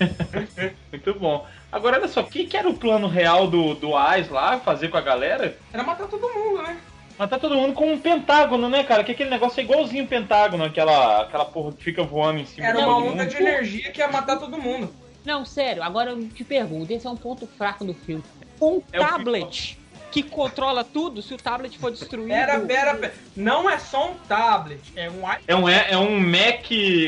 [0.90, 1.46] Muito bom.
[1.70, 4.88] Agora, olha só, o que, que era o plano real do, do Ais lá, fazer
[4.88, 5.56] com a galera?
[5.72, 6.80] Era matar todo mundo, né?
[7.18, 9.04] Matar todo mundo com um pentágono, né, cara?
[9.04, 12.66] Que aquele negócio é igualzinho o pentágono, aquela, aquela porra que fica voando em cima
[12.66, 13.26] Era uma onda mundo.
[13.26, 14.92] de energia que ia matar todo mundo.
[15.24, 18.24] Não, sério, agora eu te pergunto, esse é um ponto fraco do filme.
[18.64, 19.78] Um É tablet
[20.10, 22.28] que controla tudo, se o tablet for destruído.
[22.28, 23.14] Pera, pera, pera.
[23.36, 25.42] Não é só um tablet, é um iPad.
[25.48, 26.64] É um, é, é um Mac.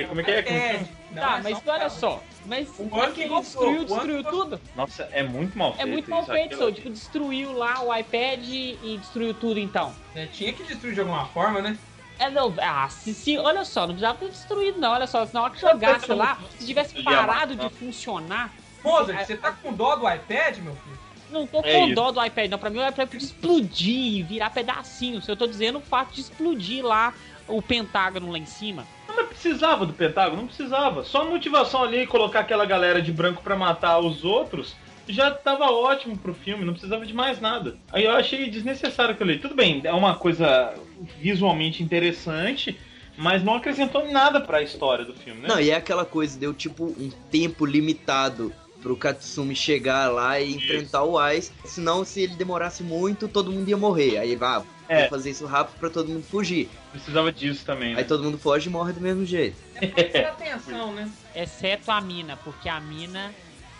[0.08, 0.42] Como é que é?
[0.42, 2.22] Como- Não Tá, é mas um olha só.
[2.44, 4.60] Mas O ano que destruiu, destruiu tudo.
[4.76, 5.88] Nossa, é muito mal É feito.
[5.88, 6.68] muito mal isso, feito, aquilo.
[6.68, 6.70] só.
[6.74, 9.92] Tipo, destruiu lá o iPad e destruiu tudo então.
[10.14, 11.76] É, tinha que destruir de alguma forma, né?
[12.18, 14.92] É, não, ah, se, se, olha só, não precisava ter destruído, não.
[14.92, 18.52] Olha só, na hora que jogasse lá, se tivesse parado de funcionar.
[18.84, 21.05] Mozart, você tá com dó do iPad, meu filho?
[21.30, 21.94] Não tô É com isso.
[21.94, 22.58] dó do iPad, não.
[22.58, 25.26] Pra mim o iPad podia explodir, virar pedacinhos.
[25.28, 27.12] Eu tô dizendo o fato de explodir lá
[27.48, 28.86] o pentágono lá em cima.
[29.08, 30.42] Não, mas precisava do Pentágono?
[30.42, 31.04] Não precisava.
[31.04, 34.74] Só a motivação ali, colocar aquela galera de branco pra matar os outros,
[35.08, 37.76] já tava ótimo pro filme, não precisava de mais nada.
[37.92, 39.38] Aí eu achei desnecessário aquilo ali.
[39.38, 40.74] Tudo bem, é uma coisa
[41.20, 42.76] visualmente interessante,
[43.16, 45.48] mas não acrescentou nada pra história do filme, né?
[45.48, 48.52] Não, e é aquela coisa, deu tipo um tempo limitado
[48.86, 51.50] pro Katsumi chegar lá e enfrentar o Ice.
[51.64, 54.16] Senão, se ele demorasse muito, todo mundo ia morrer.
[54.18, 55.00] Aí, vá, É.
[55.00, 56.68] vou fazer isso rápido pra todo mundo fugir.
[56.92, 57.98] Precisava disso também, né?
[57.98, 59.56] Aí todo mundo foge e morre do mesmo jeito.
[59.74, 61.10] É pra ter atenção, né?
[61.34, 63.34] Exceto a mina, porque a mina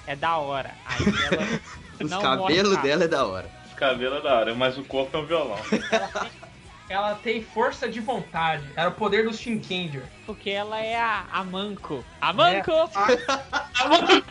[0.09, 0.75] é da hora.
[0.85, 0.99] Aí
[1.31, 1.61] ela
[2.03, 3.49] Os cabelos dela é da hora.
[3.69, 5.59] Os cabelos é da hora, mas o corpo é um violão.
[6.89, 8.65] Ela tem força de vontade.
[8.77, 10.05] Era o poder do Shinkenger.
[10.25, 12.05] Porque ela é a, a Manco.
[12.21, 12.73] A Manco!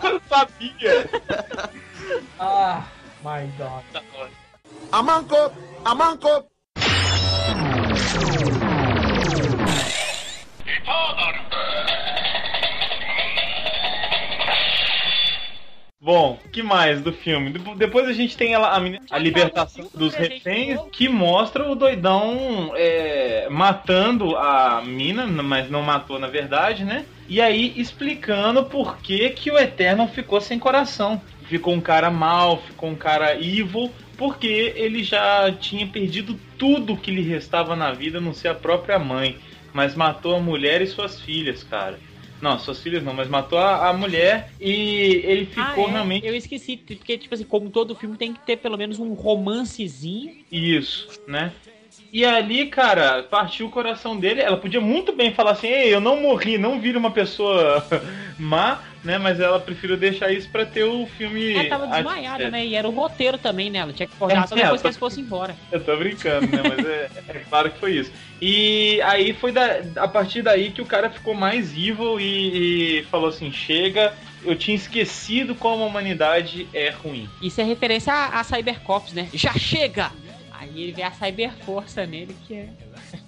[0.03, 1.10] Eu sabia!
[2.39, 2.86] Ah,
[3.24, 3.84] my God.
[4.91, 5.36] Amanco,
[5.84, 6.49] amanco.
[16.06, 17.49] Bom, que mais do filme?
[17.49, 22.72] De- Depois a gente tem a, meni- a libertação dos reféns, que mostra o doidão
[22.76, 27.08] é, matando a mina, mas não matou na verdade, né?
[27.28, 31.20] E aí explicando por que, que o Eternal ficou sem coração.
[31.47, 37.10] Ficou um cara mal, ficou um cara evil, porque ele já tinha perdido tudo que
[37.10, 39.39] lhe restava na vida, a não ser a própria mãe.
[39.74, 41.99] Mas matou a mulher e suas filhas, cara.
[42.42, 45.92] Não, suas filhas não, mas matou a, a mulher e ele ficou Ah, é?
[45.92, 46.28] realmente.
[46.28, 50.34] Eu esqueci, porque, tipo assim, como todo filme tem que ter pelo menos um romancezinho.
[50.52, 51.52] Isso, né?
[52.12, 54.42] E ali, cara, partiu o coração dele.
[54.42, 57.86] Ela podia muito bem falar assim: Ei, eu não morri, não vira uma pessoa
[58.40, 59.18] má, né?
[59.18, 61.54] Mas ela preferiu deixar isso pra ter o filme.
[61.54, 62.66] Ela tava desmaiada, é, né?
[62.66, 63.80] E era o roteiro também, né?
[63.80, 65.56] Ela tinha que acordar só É, depois é, que eles fossem embora.
[65.72, 66.64] Eu tô brincando, né?
[66.64, 68.12] Mas é, é claro que foi isso.
[68.42, 73.04] E aí foi da, a partir daí que o cara ficou mais evil e, e
[73.06, 74.14] falou assim: chega,
[74.44, 77.30] eu tinha esquecido como a humanidade é ruim.
[77.42, 79.30] Isso é referência a, a Cybercops, né?
[79.34, 80.12] Já chega!
[80.52, 82.70] Aí ele vê a Cyberforça nele, que é.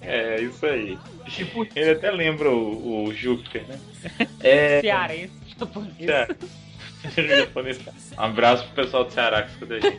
[0.00, 0.98] É, isso aí.
[1.26, 3.78] Tipo, ele até lembra o, o Júpiter, né?
[4.40, 5.94] É, Cearense, japonês.
[5.98, 6.36] Ceará.
[7.04, 9.98] Um abraço pro pessoal do Ceará que escuta a gente.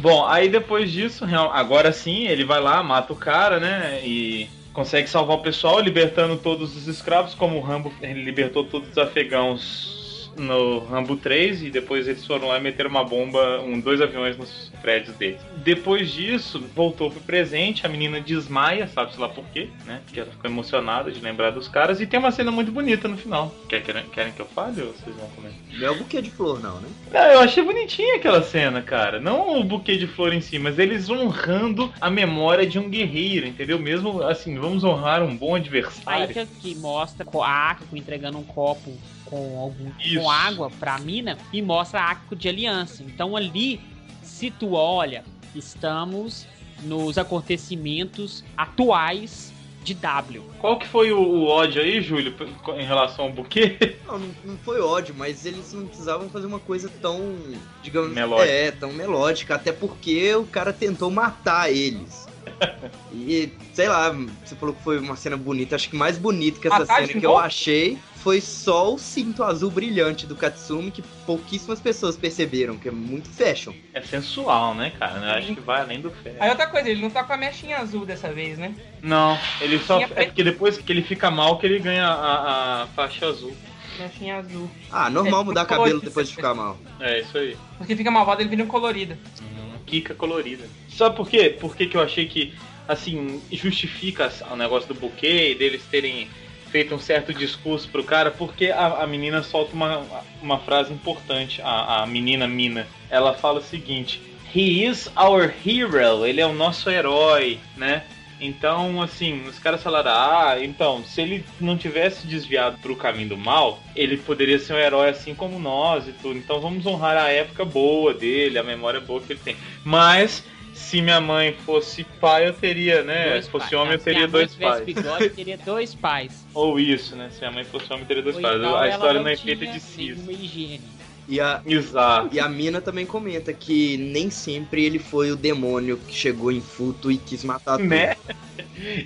[0.00, 4.00] Bom, aí depois disso, agora sim, ele vai lá, mata o cara, né?
[4.04, 8.98] E consegue salvar o pessoal, libertando todos os escravos, como o Rambo libertou todos os
[8.98, 9.99] afegãos
[10.40, 14.36] no Rambo 3 e depois eles foram lá e meteram uma bomba, um, dois aviões
[14.36, 15.40] nos prédios deles.
[15.58, 20.00] Depois disso, voltou pro presente, a menina desmaia, sabe-se lá por quê, né?
[20.04, 23.16] Porque ela ficou emocionada de lembrar dos caras e tem uma cena muito bonita no
[23.16, 23.54] final.
[23.68, 25.58] Quer- Querem, querem que eu fale ou vocês vão comentar?
[25.78, 26.88] Não é o buquê de flor, não, né?
[27.12, 29.18] Não, eu achei bonitinha aquela cena, cara.
[29.20, 33.46] Não o buquê de flor em si, mas eles honrando a memória de um guerreiro,
[33.46, 33.78] entendeu?
[33.78, 36.28] Mesmo assim, vamos honrar um bom Aí adversário.
[36.28, 38.92] que, que mostra a Akiko entregando um copo
[39.30, 40.20] com, algum, Isso.
[40.20, 43.02] com água pra mina e mostra a Akiko de aliança.
[43.04, 43.80] Então ali
[44.22, 45.24] situa, olha,
[45.54, 46.46] estamos
[46.82, 49.52] nos acontecimentos atuais
[49.82, 50.42] de W.
[50.58, 52.34] Qual que foi o, o ódio aí, Júlio,
[52.76, 53.96] em relação ao buquê?
[54.06, 57.36] Não, não, não foi ódio, mas eles não precisavam fazer uma coisa tão,
[57.80, 58.50] digamos, Melódica.
[58.50, 62.28] é, tão melódica, até porque o cara tentou matar eles.
[63.12, 64.10] E, sei lá,
[64.44, 67.20] você falou que foi uma cena bonita, acho que mais bonita que essa Matar cena
[67.20, 72.76] que eu achei foi só o cinto azul brilhante do Katsumi, que pouquíssimas pessoas perceberam,
[72.76, 73.72] que é muito fashion.
[73.94, 75.18] É sensual, né, cara?
[75.24, 76.36] Eu acho que vai além do fé.
[76.38, 78.74] Aí outra coisa, ele não tá com a mechinha azul dessa vez, né?
[79.02, 80.00] Não, ele só.
[80.00, 83.56] É porque depois que ele fica mal que ele ganha a, a faixa azul.
[83.98, 84.70] Mechinha azul.
[84.90, 85.96] Ah, normal É, mudar colorido.
[85.96, 86.78] cabelo depois de ficar mal.
[87.00, 87.56] É isso aí.
[87.78, 89.16] Porque fica malvado, ele vira um colorido.
[89.42, 90.64] Hum, Kika colorida.
[90.90, 91.56] Sabe por quê?
[91.58, 92.52] Por que, que eu achei que,
[92.86, 96.28] assim, justifica o negócio do buquê e deles terem
[96.70, 98.30] feito um certo discurso pro cara?
[98.30, 100.02] Porque a, a menina solta uma,
[100.42, 102.86] uma frase importante, a, a menina Mina.
[103.10, 104.20] Ela fala o seguinte:
[104.54, 108.04] He is our hero, ele é o nosso herói, né?
[108.40, 113.36] Então, assim, os caras falaram: Ah, então, se ele não tivesse desviado pro caminho do
[113.36, 116.38] mal, ele poderia ser um herói assim como nós e tudo.
[116.38, 119.56] Então, vamos honrar a época boa dele, a memória boa que ele tem.
[119.84, 120.42] Mas,
[120.80, 123.30] se minha mãe fosse pai, eu teria, né?
[123.30, 123.80] Dois se fosse pais.
[123.80, 124.84] homem, eu teria dois tivesse pais.
[124.84, 126.46] bigode, teria dois pais.
[126.54, 127.28] Ou isso, né?
[127.30, 128.56] Se a mãe fosse homem, eu teria dois Ou pais.
[128.56, 130.16] então a história não é feita de cis.
[130.16, 130.99] nenhuma higiene.
[131.30, 132.34] E a, Exato.
[132.34, 136.60] e a mina também comenta que nem sempre ele foi o demônio que chegou em
[136.60, 137.88] Futo e quis matar tudo.
[137.88, 138.16] Né?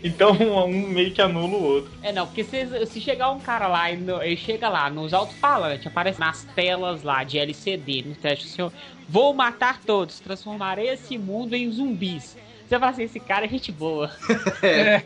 [0.04, 1.90] Então, um meio que anula o outro.
[2.00, 5.86] É, não, porque se, se chegar um cara lá e ele chega lá nos alto-falantes,
[5.86, 8.70] aparece nas telas lá de LCD, no teste, assim, ó,
[9.08, 12.36] vou matar todos, transformarei esse mundo em zumbis.
[12.68, 14.10] Você fala assim, esse cara é gente boa.
[14.62, 15.02] É,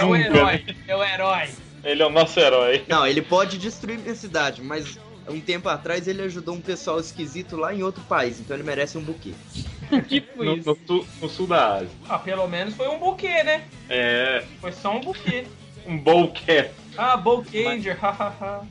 [0.00, 1.48] é o Nunca, herói, é o herói.
[1.82, 2.84] Ele é o nosso herói.
[2.86, 4.98] Não, ele pode destruir minha cidade, mas
[5.28, 8.98] um tempo atrás ele ajudou um pessoal esquisito lá em outro país, então ele merece
[8.98, 9.32] um buquê.
[10.08, 10.68] tipo No, isso.
[10.68, 11.88] no sul, no sul da Ásia.
[12.08, 13.64] Ah, pelo menos foi um buquê, né?
[13.88, 14.44] É.
[14.60, 15.46] Foi só um buquê.
[15.86, 16.70] Um bowcat.
[16.96, 18.62] Ah, Bowcanger, hahaha.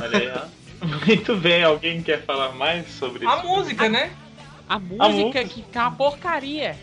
[0.00, 0.60] Olha aí, ó.
[1.06, 3.46] Muito bem, alguém quer falar mais sobre A isso?
[3.46, 4.10] música, né?
[4.68, 5.44] A música música.
[5.44, 6.76] que tá uma porcaria.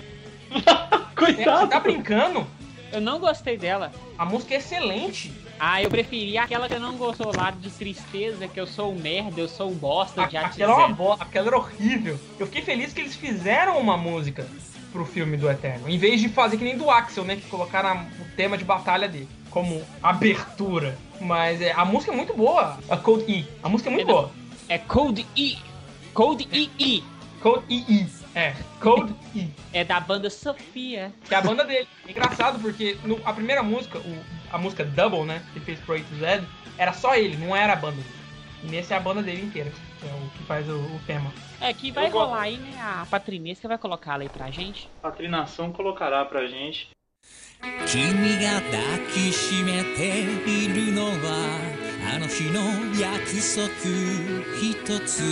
[1.17, 2.45] Você tá brincando?
[2.91, 3.91] Eu não gostei dela.
[4.17, 5.31] A música é excelente.
[5.59, 8.95] Ah, eu preferi aquela que eu não gostou lá de tristeza, que eu sou um
[8.99, 11.13] merda, eu sou um bosta de aquela, é uma bo...
[11.13, 12.19] aquela era horrível.
[12.39, 14.47] Eu fiquei feliz que eles fizeram uma música
[14.91, 15.89] pro filme do Eterno.
[15.89, 17.35] Em vez de fazer que nem do Axel, né?
[17.35, 20.97] Que colocaram o tema de batalha dele como abertura.
[21.19, 22.77] Mas é, a música é muito boa.
[22.89, 23.45] A Code E.
[23.63, 24.31] A música é muito É boa.
[24.69, 25.57] É Code E.
[26.13, 27.03] Code EE.
[27.41, 28.07] Code EE.
[28.35, 29.49] É, Code E.
[29.73, 31.11] É da banda Sofia.
[31.27, 31.87] Que é a banda dele.
[32.07, 35.42] É engraçado porque no- a primeira música, o- a música Double, né?
[35.52, 36.42] Que ele fez pro A to Z,
[36.78, 38.08] era só ele, não era a banda dele.
[38.64, 39.72] E nesse é a banda dele inteira.
[40.00, 41.32] Que é o que faz o, o tema.
[41.60, 42.26] É que vai Eu gosto.
[42.28, 42.76] rolar aí, né?
[42.80, 44.88] A Patrinesca vai colocar ela aí pra gente.
[45.02, 46.90] A trinação colocará pra gente.
[47.86, 48.12] 君
[48.42, 51.60] が抱きしめているのは
[52.12, 52.60] あの日の
[53.00, 53.70] 約束
[54.60, 55.22] 一つ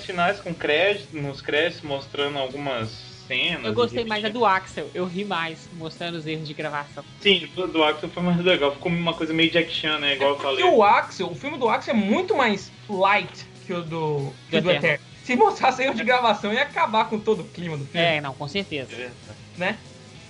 [0.00, 2.88] cenas finais com crédito, nos créditos mostrando algumas
[3.26, 3.64] cenas.
[3.64, 7.04] Eu gostei mais da do Axel, eu ri mais, mostrando os erros de gravação.
[7.20, 8.72] Sim, do, do Axel foi mais legal.
[8.72, 10.14] Ficou uma coisa meio Jack Chan, né?
[10.14, 10.64] Igual eu Porque falei.
[10.76, 14.62] o Axel, o filme do Axel é muito mais light que o do, que do
[14.62, 14.72] Do Eterno.
[14.86, 15.04] Eterno.
[15.24, 18.34] Se mostrasse erro de gravação, ia acabar com todo o clima do filme, É, não,
[18.34, 18.90] com certeza.
[19.56, 19.78] né?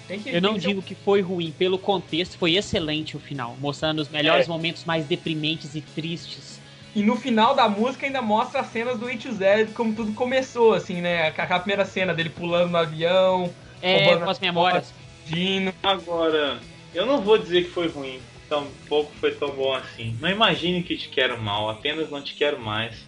[0.07, 4.01] Tem que, Eu não digo que foi ruim, pelo contexto foi excelente o final, mostrando
[4.03, 4.49] os melhores É.
[4.51, 6.61] momentos mais deprimentes e tristes.
[6.95, 11.01] E no final da música ainda mostra as cenas do A2Z, como tudo começou, assim,
[11.01, 11.29] né?
[11.29, 13.53] Aquela primeira cena dele pulando no avião.
[13.81, 14.95] É, roubando com as memórias.
[15.27, 15.73] Dino.
[15.83, 16.61] Agora,
[16.95, 18.21] eu não vou dizer que foi ruim.
[18.49, 20.17] Tampouco foi tão bom assim.
[20.21, 23.07] Não imagine que te quero mal, apenas não te quero mais.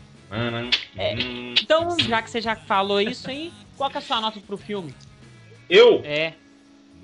[0.96, 1.14] É.
[1.60, 4.56] Então, já que você já falou isso aí, qual que é a sua nota pro
[4.56, 4.94] filme?
[5.68, 6.00] Eu?
[6.04, 6.32] É.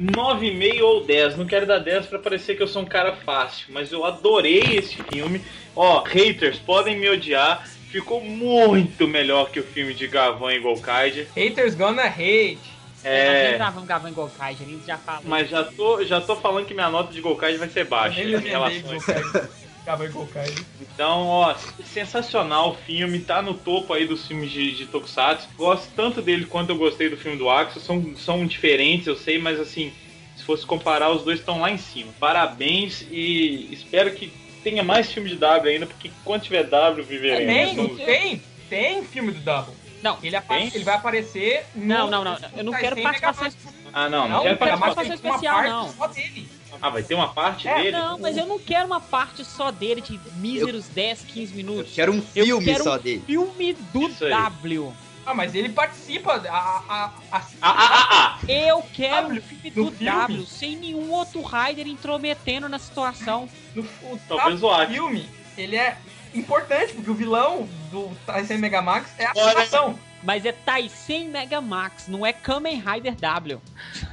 [0.01, 1.37] 9,5 ou 10.
[1.37, 4.79] Não quero dar 10 pra parecer que eu sou um cara fácil, mas eu adorei
[4.79, 5.43] esse filme.
[5.77, 7.69] Ó, haters, podem me odiar.
[7.91, 11.29] Ficou muito melhor que o filme de Gavan e Golkaid.
[11.37, 12.59] Haters gonna hate.
[13.03, 15.23] É, Gavan Golkai, a gente já falou.
[15.25, 18.21] mas já tô, já tô falando que minha nota de Golkaid vai ser baixa.
[18.23, 19.60] Em relação a
[19.99, 20.55] em Golkai.
[20.81, 25.49] Então, ó, sensacional o filme, tá no topo aí dos filmes de, de Tokusatsu.
[25.57, 27.81] Gosto tanto dele quanto eu gostei do filme do Axel.
[27.83, 29.93] São, são diferentes, eu sei, mas assim,
[30.37, 32.13] se fosse comparar, os dois estão lá em cima.
[32.19, 34.33] Parabéns e espero que
[34.63, 37.97] tenha mais filme de W ainda, porque quando tiver W, viveremos.
[37.97, 39.75] Tem, tem, tem filme do Double.
[40.03, 40.37] Não, ele,
[40.75, 41.87] ele vai aparecer no.
[41.87, 43.51] Não, não, não, eu não quero participação.
[43.93, 45.93] Ah, não, não, Não, quero não participação especial, não.
[45.93, 46.49] só dele.
[46.81, 47.91] Ah, vai ter uma parte É, dele?
[47.93, 51.93] Não, mas eu não quero uma parte só dele de míseros 10, 15 minutos.
[51.95, 53.23] Quero um Eu filme quero só um dele.
[53.27, 54.09] filme do.
[54.09, 54.93] W.
[55.27, 56.33] Ah, mas ele participa.
[56.49, 58.39] A, a, a, Ah, ah, ah, ah!
[58.49, 60.05] Eu quero um filme do filme?
[60.05, 63.49] W, sem nenhum outro Rider intrometendo na situação.
[63.75, 65.97] no, o Talvez o filme, ele é
[66.35, 69.99] importante, porque o vilão do Tyson Megamax é a situação.
[70.23, 73.61] Mas é Taisen Megamax, não é Kamen Rider W.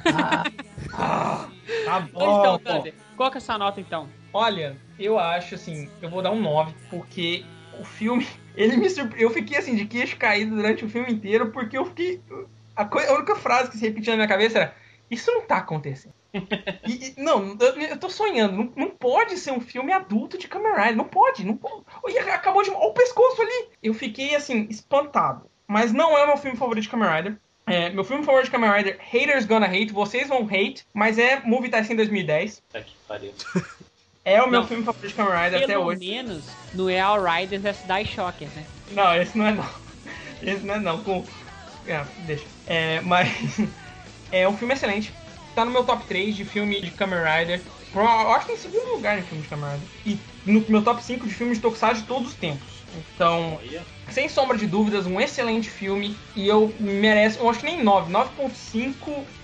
[0.97, 2.39] Tá Mas bom.
[2.39, 4.09] então, Thunder, qual que é a sua nota então?
[4.33, 7.45] Olha, eu acho assim, eu vou dar um 9, porque
[7.79, 9.21] o filme, ele me surpre...
[9.21, 12.21] Eu fiquei assim, de queixo caído durante o filme inteiro, porque eu fiquei.
[12.75, 14.75] A, a única frase que se repetia na minha cabeça era:
[15.09, 16.13] Isso não tá acontecendo.
[16.87, 18.55] E- e- não, eu, eu tô sonhando.
[18.55, 20.95] Não, não pode ser um filme adulto de Kamen Rider.
[20.95, 21.83] Não pode, não pode.
[22.07, 22.69] E acabou de.
[22.69, 23.69] Olha o pescoço ali.
[23.83, 25.49] Eu fiquei assim, espantado.
[25.67, 27.37] Mas não é o meu filme favorito de Kamen Rider.
[27.67, 31.41] É, meu filme favorito de Kamen Rider, Haters Gonna Hate, vocês vão hate, mas é
[31.43, 32.63] Movie Tyson 2010.
[32.71, 33.33] Tá que pariu.
[34.23, 34.67] É o meu Não.
[34.67, 35.99] filme favorito de Kamen Rider até Pelo hoje.
[35.99, 36.43] menos
[36.73, 38.65] não é All Riders vs Die Shocker, né?
[38.91, 39.69] Não, esse não é não.
[40.41, 41.03] Esse não é não.
[41.03, 41.25] Com...
[41.87, 42.45] É, deixa.
[42.67, 43.27] É, mas
[44.31, 45.11] é um filme excelente.
[45.55, 47.59] Tá no meu top 3 de filme de Kamen Rider.
[47.95, 49.87] Eu acho que em segundo lugar no filme de Kamen Rider.
[50.05, 52.76] E no meu top 5 de filmes de Tokusatsu de todos os tempos.
[53.15, 53.59] Então,
[54.09, 56.15] sem sombra de dúvidas, um excelente filme.
[56.35, 58.93] E eu mereço, eu acho que nem 9, 9.5,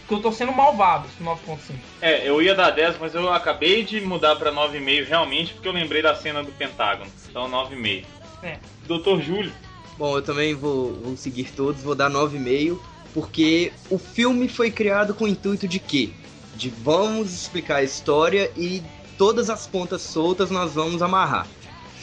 [0.08, 1.58] que eu tô sendo malvado, 9.5.
[2.02, 5.74] É, eu ia dar 10, mas eu acabei de mudar pra 9,5 realmente, porque eu
[5.74, 7.10] lembrei da cena do Pentágono.
[7.30, 8.06] Então 9,5.
[8.44, 8.58] É.
[8.86, 9.52] Doutor Júlio.
[9.98, 12.80] Bom, eu também vou, vou seguir todos, vou dar 9,5,
[13.14, 16.10] porque o filme foi criado com o intuito de quê?
[16.56, 18.84] De vamos explicar a história e
[19.18, 21.48] todas as pontas soltas nós vamos amarrar.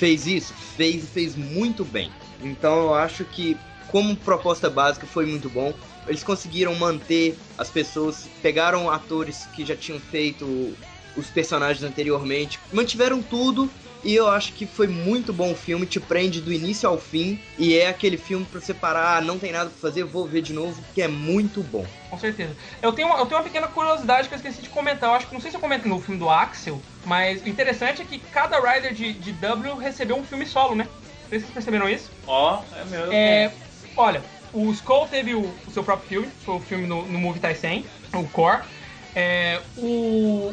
[0.01, 0.55] Fez isso?
[0.55, 2.11] Fez e fez muito bem.
[2.42, 3.55] Então eu acho que,
[3.88, 5.74] como proposta básica, foi muito bom.
[6.09, 10.74] Eles conseguiram manter as pessoas, pegaram atores que já tinham feito
[11.14, 13.70] os personagens anteriormente, mantiveram tudo
[14.05, 17.38] e eu acho que foi muito bom o filme, te prende do início ao fim.
[17.59, 20.42] E é aquele filme pra você parar, ah, não tem nada pra fazer, vou ver
[20.42, 21.84] de novo, que é muito bom.
[22.09, 22.57] Com certeza.
[22.82, 25.11] Eu tenho, uma- eu tenho uma pequena curiosidade que eu esqueci de comentar.
[25.11, 28.03] Eu acho que não sei se eu comento no filme do Axel, mas o interessante
[28.03, 30.86] é que cada Rider de, de W recebeu um filme solo, né?
[31.28, 32.11] Vocês perceberam isso?
[32.26, 33.12] Ó, é mesmo.
[33.12, 33.53] É,
[33.96, 34.22] olha,
[34.53, 37.84] o Skull teve o, o seu próprio filme, foi o filme no, no Movie Tyson,
[38.12, 38.62] o Core.
[39.14, 40.53] É, o,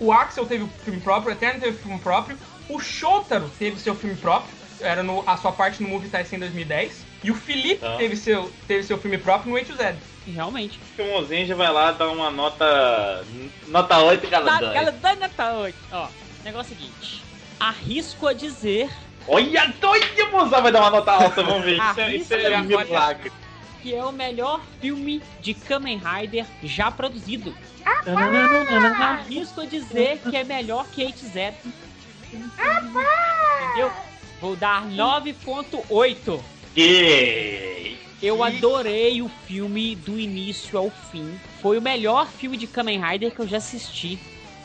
[0.00, 2.38] o Axel teve o filme próprio, o Eterno teve o filme próprio,
[2.68, 7.04] o Shotaro teve seu filme próprio, era no- a sua parte no Movie Tyson 2010,
[7.24, 7.96] e o Felipe Tá.
[7.96, 9.96] teve, seu, teve seu filme próprio no A2Z.
[10.26, 10.78] E realmente.
[10.98, 13.24] O Mozenja vai lá dar uma nota.
[13.66, 14.74] Nota 8 cada Tá, dois.
[14.76, 15.76] ela dá nota 8.
[15.90, 16.08] Ó,
[16.44, 17.22] negócio é o seguinte.
[17.58, 18.88] Arrisco a dizer
[19.26, 21.76] Olha, doida, moça, vai dar uma nota alta, vamos ver.
[21.78, 23.30] Isso é, isso é milagre.
[23.82, 27.54] que é o melhor filme de Kamen Rider já produzido.
[29.00, 31.52] Arrisco a dizer que é melhor que 8Z.
[32.32, 33.90] Entendeu?
[34.40, 36.40] Vou dar 9.8.
[36.74, 37.96] Que...
[38.20, 41.38] Eu adorei o filme do início ao fim.
[41.62, 44.18] Foi o melhor filme de Kamen Rider que eu já assisti.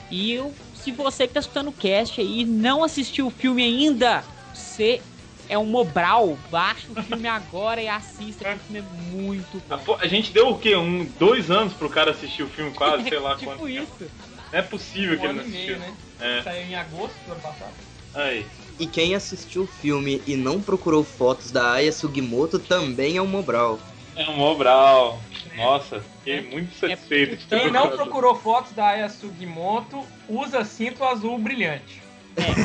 [0.09, 4.23] E eu, se você que tá escutando o cast aí não assistiu o filme ainda,
[4.53, 5.01] você
[5.47, 9.77] é um Mobral, baixa o filme agora e assista, que o filme é muito A,
[9.77, 9.83] bom.
[9.83, 10.75] fo- a gente deu o quê?
[10.75, 13.65] Um, dois anos pro cara assistir o filme, quase, sei lá tipo quanto.
[13.67, 13.83] tempo.
[13.83, 14.11] isso.
[14.51, 15.79] Não é possível que Um ele ano não e meio, assistiu.
[15.91, 15.93] né?
[16.23, 16.41] É.
[16.41, 17.73] Saiu em agosto do ano passado.
[18.15, 18.45] Aí.
[18.79, 23.27] E quem assistiu o filme e não procurou fotos da Aya Sugimoto também é um
[23.27, 23.79] Mobral.
[24.15, 25.21] É um Mobral.
[25.55, 31.03] Nossa, fiquei muito satisfeito de ter Quem não procurou fotos da Aya Sugimoto usa cinto
[31.03, 32.01] azul brilhante.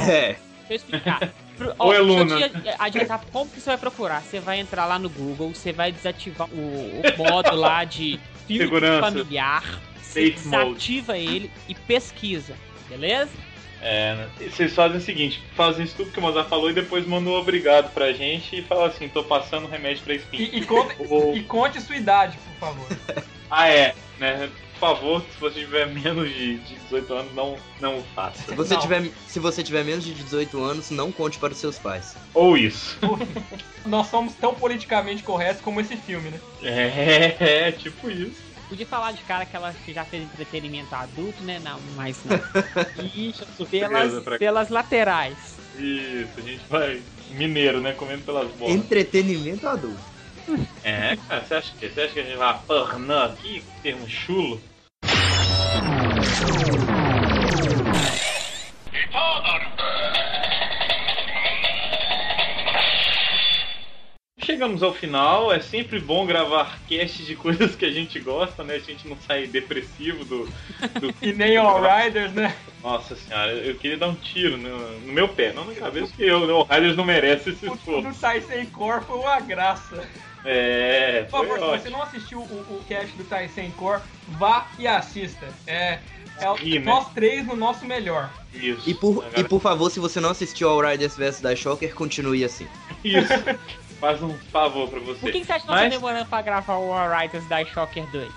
[0.09, 0.37] É.
[0.69, 1.33] Deixa eu explicar.
[1.59, 4.23] Pro, Oi, deixa eu te adiantar como que você vai procurar.
[4.23, 8.67] Você vai entrar lá no Google, você vai desativar o, o modo lá de filtro
[8.67, 9.01] Segurança.
[9.01, 12.55] familiar, você desativa ele e pesquisa,
[12.89, 13.33] beleza?
[13.81, 17.33] É, vocês fazem o seguinte, fazem isso tudo que o Mozart falou e depois mandam
[17.33, 20.43] um obrigado pra gente e fala assim, tô passando remédio pra espinha.
[20.53, 22.87] E, e conte, Ou- e conte sua idade, por favor.
[23.51, 24.51] Ah, é, né?
[24.75, 28.43] Por favor, se você tiver menos de, de 18 anos, não, não o faça.
[28.43, 28.81] Se você, Não.
[28.83, 32.15] tiver, se você tiver menos de 18 anos, não conte para os seus pais.
[32.35, 32.99] Ou isso.
[33.87, 36.41] Nós somos tão politicamente corretos como esse filme, né?
[36.63, 38.48] É, é, tipo isso.
[38.69, 41.59] Podia falar de cara que ela já fez entretenimento adulto, né?
[41.61, 42.37] Não, mas não.
[43.57, 45.59] Surpresa pelas, pra- pelas laterais.
[45.77, 47.93] Isso, a gente vai mineiro, né?
[47.93, 48.75] Comendo pelas bolas.
[48.75, 50.01] Entretenimento adulto.
[50.83, 54.61] É, cara, você acha que, você acha que a gente vai pornã aqui, termo chulo?
[64.59, 68.75] Chegamos ao final, é sempre bom gravar cast de coisas que a gente gosta, né?
[68.75, 70.47] A gente não sai depressivo do.
[71.01, 71.15] do...
[71.23, 72.53] E nem All Riders, né?
[72.83, 76.25] Nossa senhora, eu queria dar um tiro no, no meu pé, não na cabeça, porque
[76.25, 78.09] eu, o Riders não merece esse O esforço.
[78.09, 80.05] do Tyson Core foi uma graça.
[80.45, 81.91] É, Por favor, se você ótimo.
[81.93, 85.47] não assistiu o, o cast do Tyson Core, vá e assista.
[85.69, 86.01] É,
[86.41, 86.81] é o- né?
[86.81, 88.29] nós três no nosso melhor.
[88.53, 88.91] Isso.
[88.91, 91.95] E por, Agora- e por favor, se você não assistiu ao Riders vs Die Shocker,
[91.95, 92.67] continue assim.
[93.05, 93.33] Isso.
[94.01, 95.21] Faz um favor pra você.
[95.21, 97.65] Por que, que você acha que nós Mas- estamos demorando pra gravar o Riders da
[97.65, 98.33] Shocker 2?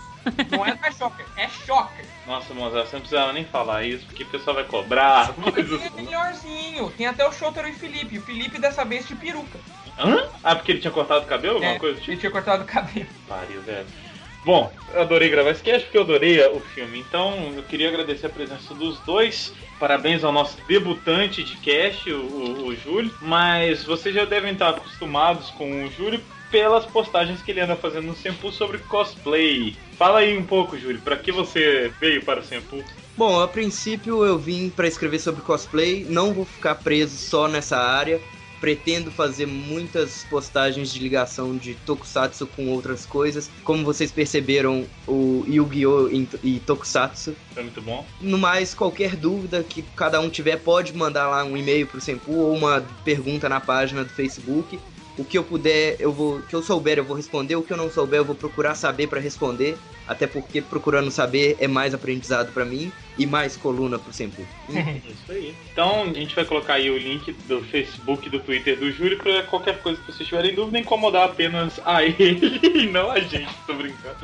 [0.52, 2.06] Não é mais Shocker, é Shocker.
[2.28, 5.84] Nossa, Mozart, você não precisava nem falar isso, porque o pessoal vai cobrar, coisas Ele
[5.84, 6.02] é assim.
[6.04, 6.90] melhorzinho.
[6.92, 8.18] Tem até o Shotaro e Felipe.
[8.20, 9.60] O Felipe dessa vez de peruca.
[10.00, 10.28] Hã?
[10.44, 11.56] Ah, porque ele tinha cortado o cabelo?
[11.56, 12.12] Alguma É, coisa tipo?
[12.12, 13.08] Ele tinha cortado o cabelo.
[13.28, 13.86] Pariu, velho.
[14.44, 17.00] Bom, eu adorei gravar esse cast porque eu adorei o filme.
[17.00, 19.54] Então, eu queria agradecer a presença dos dois.
[19.80, 23.14] Parabéns ao nosso debutante de cast, o, o, o Júlio.
[23.22, 26.20] Mas vocês já devem estar acostumados com o Júlio
[26.50, 29.76] pelas postagens que ele anda fazendo no Sempu sobre cosplay.
[29.98, 32.84] Fala aí um pouco, Júlio, pra que você veio para o Sempu?
[33.16, 37.78] Bom, a princípio eu vim pra escrever sobre cosplay, não vou ficar preso só nessa
[37.78, 38.20] área.
[38.62, 43.50] Pretendo fazer muitas postagens de ligação de Tokusatsu com outras coisas.
[43.64, 46.10] Como vocês perceberam, o Yu-Gi-Oh!
[46.44, 47.36] e Tokusatsu.
[47.54, 48.06] Foi muito bom.
[48.22, 52.32] No mais, qualquer dúvida que cada um tiver, pode mandar lá um e-mail pro Sempu
[52.34, 54.80] ou uma pergunta na página do Facebook.
[55.18, 57.56] O que eu puder, eu vou, o que eu souber, eu vou responder.
[57.56, 59.78] O que eu não souber, eu vou procurar saber pra responder.
[60.08, 64.42] Até porque procurando saber é mais aprendizado pra mim e mais coluna pro Sempu.
[64.68, 65.56] Isso aí.
[65.72, 69.44] Então a gente vai colocar aí o link do Facebook do Twitter do Júlio pra
[69.44, 73.74] qualquer coisa que vocês tiverem dúvida, incomodar apenas a ele e não a gente, tô
[73.74, 74.18] brincando.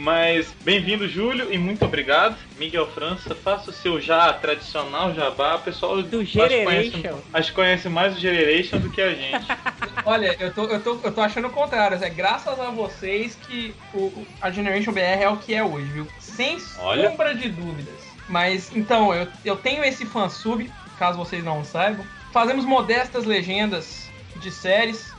[0.00, 2.34] Mas bem-vindo, Júlio, e muito obrigado.
[2.58, 5.56] Miguel França, faça o seu já tradicional jabá.
[5.56, 7.18] O pessoal Do conhece- Generation.
[7.34, 9.46] Acho que conhece mais o Generation do que a gente.
[10.06, 12.02] Olha, eu tô, eu, tô, eu tô achando o contrário.
[12.02, 16.06] É graças a vocês que o, a Generation BR é o que é hoje, viu?
[16.18, 17.10] Sem Olha.
[17.10, 18.00] sombra de dúvidas.
[18.26, 22.06] Mas, então, eu, eu tenho esse fansub, caso vocês não saibam.
[22.32, 25.09] Fazemos modestas legendas de séries.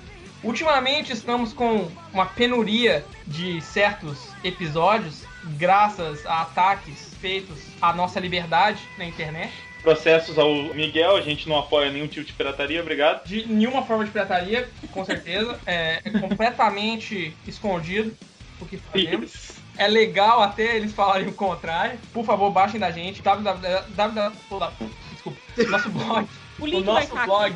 [0.44, 5.24] Ultimamente estamos com uma penuria de certos episódios,
[5.58, 9.54] graças a ataques feitos à nossa liberdade na internet.
[9.84, 13.24] Processos ao Miguel, a gente não apoia nenhum tipo de pirataria, obrigado.
[13.26, 15.60] De nenhuma forma de pirataria, com certeza.
[15.66, 18.16] É, completamente escondido
[18.60, 19.52] o que fazemos.
[19.78, 22.00] É legal até eles falarem o contrário.
[22.12, 23.22] Por favor, baixem da gente.
[23.22, 23.84] www.
[23.96, 25.40] www Desculpa.
[25.70, 26.28] Nosso blog.
[26.60, 27.56] O link vai nosso blog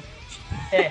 [0.72, 0.90] é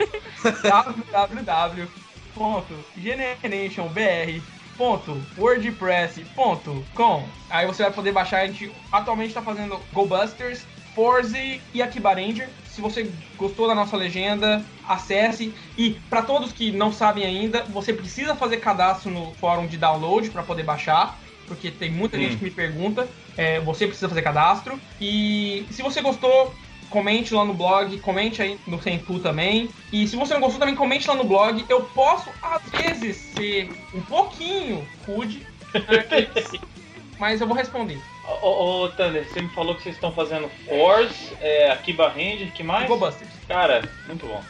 [5.95, 7.23] www.generationbr.wordpress.com.
[7.51, 8.43] Aí você vai poder baixar.
[8.43, 12.49] A gente atualmente está fazendo Go Busters, Forze e Akiba Ranger.
[12.71, 15.53] Se você gostou da nossa legenda, acesse.
[15.77, 20.31] E para todos que não sabem ainda, você precisa fazer cadastro no fórum de download
[20.31, 21.19] para poder baixar.
[21.47, 22.21] Porque tem muita Hum.
[22.21, 23.07] gente que me pergunta.
[23.37, 24.81] É, você precisa fazer cadastro.
[25.01, 26.55] E se você gostou,
[26.95, 29.69] comente lá no blog, comente aí no Senpu também.
[29.93, 31.65] E se você não gostou, também comente lá no blog.
[31.69, 35.45] Eu posso, às vezes, ser um pouquinho rude,
[37.19, 38.01] mas eu vou responder.
[38.25, 42.53] Ô, ô, ô, Thunder, você me falou que vocês estão fazendo Force, é, Akiba Ranger,
[42.53, 42.87] que mais?
[42.87, 43.29] Go Busters.
[43.49, 44.41] Cara, muito bom.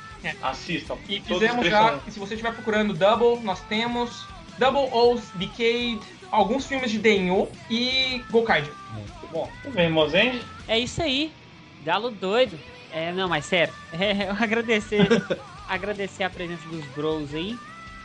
[0.43, 0.99] Assistam.
[1.09, 4.27] E Todos fizemos já, e se você estiver procurando Double, nós temos
[4.59, 6.01] Double O's Decade,
[6.31, 8.73] alguns filmes de Denho e Gokaiger.
[8.93, 9.51] Muito bom.
[9.62, 10.43] Tudo bem, Mozende?
[10.69, 11.33] É isso aí.
[11.85, 12.59] Galo doido.
[12.90, 13.74] É, não, mas sério.
[13.93, 15.06] É, eu agradecer,
[15.69, 17.56] agradecer a presença dos bros aí.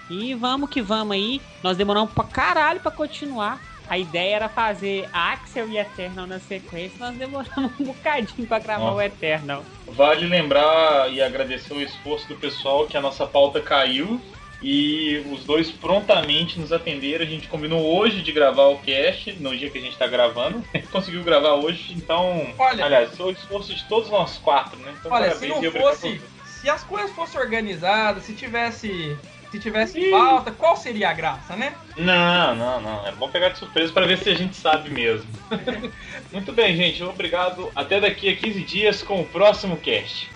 [0.10, 1.42] E vamos que vamos aí.
[1.64, 3.60] Nós demoramos pra caralho pra continuar.
[3.88, 6.98] A ideia era fazer Axel e Eternal na sequência.
[7.00, 9.64] Nós demoramos um bocadinho pra gravar o Eternal.
[9.88, 14.22] Vale lembrar e agradecer o esforço do pessoal que a nossa pauta caiu
[14.62, 17.24] e os dois prontamente nos atenderam.
[17.24, 20.64] A gente combinou hoje de gravar o cast, no dia que a gente tá gravando.
[20.92, 22.54] Conseguiu gravar hoje, então.
[22.58, 24.94] Olha- aliás, foi o esforço de todos nós quatro, né?
[25.00, 26.22] Então, Olha, se não fosse.
[26.46, 29.18] Se as coisas fossem organizadas, se tivesse.
[29.50, 31.74] Se tivesse falta, qual seria a graça, né?
[31.98, 33.08] Não, não, não.
[33.08, 35.28] É bom pegar de surpresa para ver se a gente sabe mesmo.
[36.32, 37.02] Muito bem, gente.
[37.04, 37.72] Obrigado.
[37.76, 40.30] Até daqui a 15 dias com o próximo cast.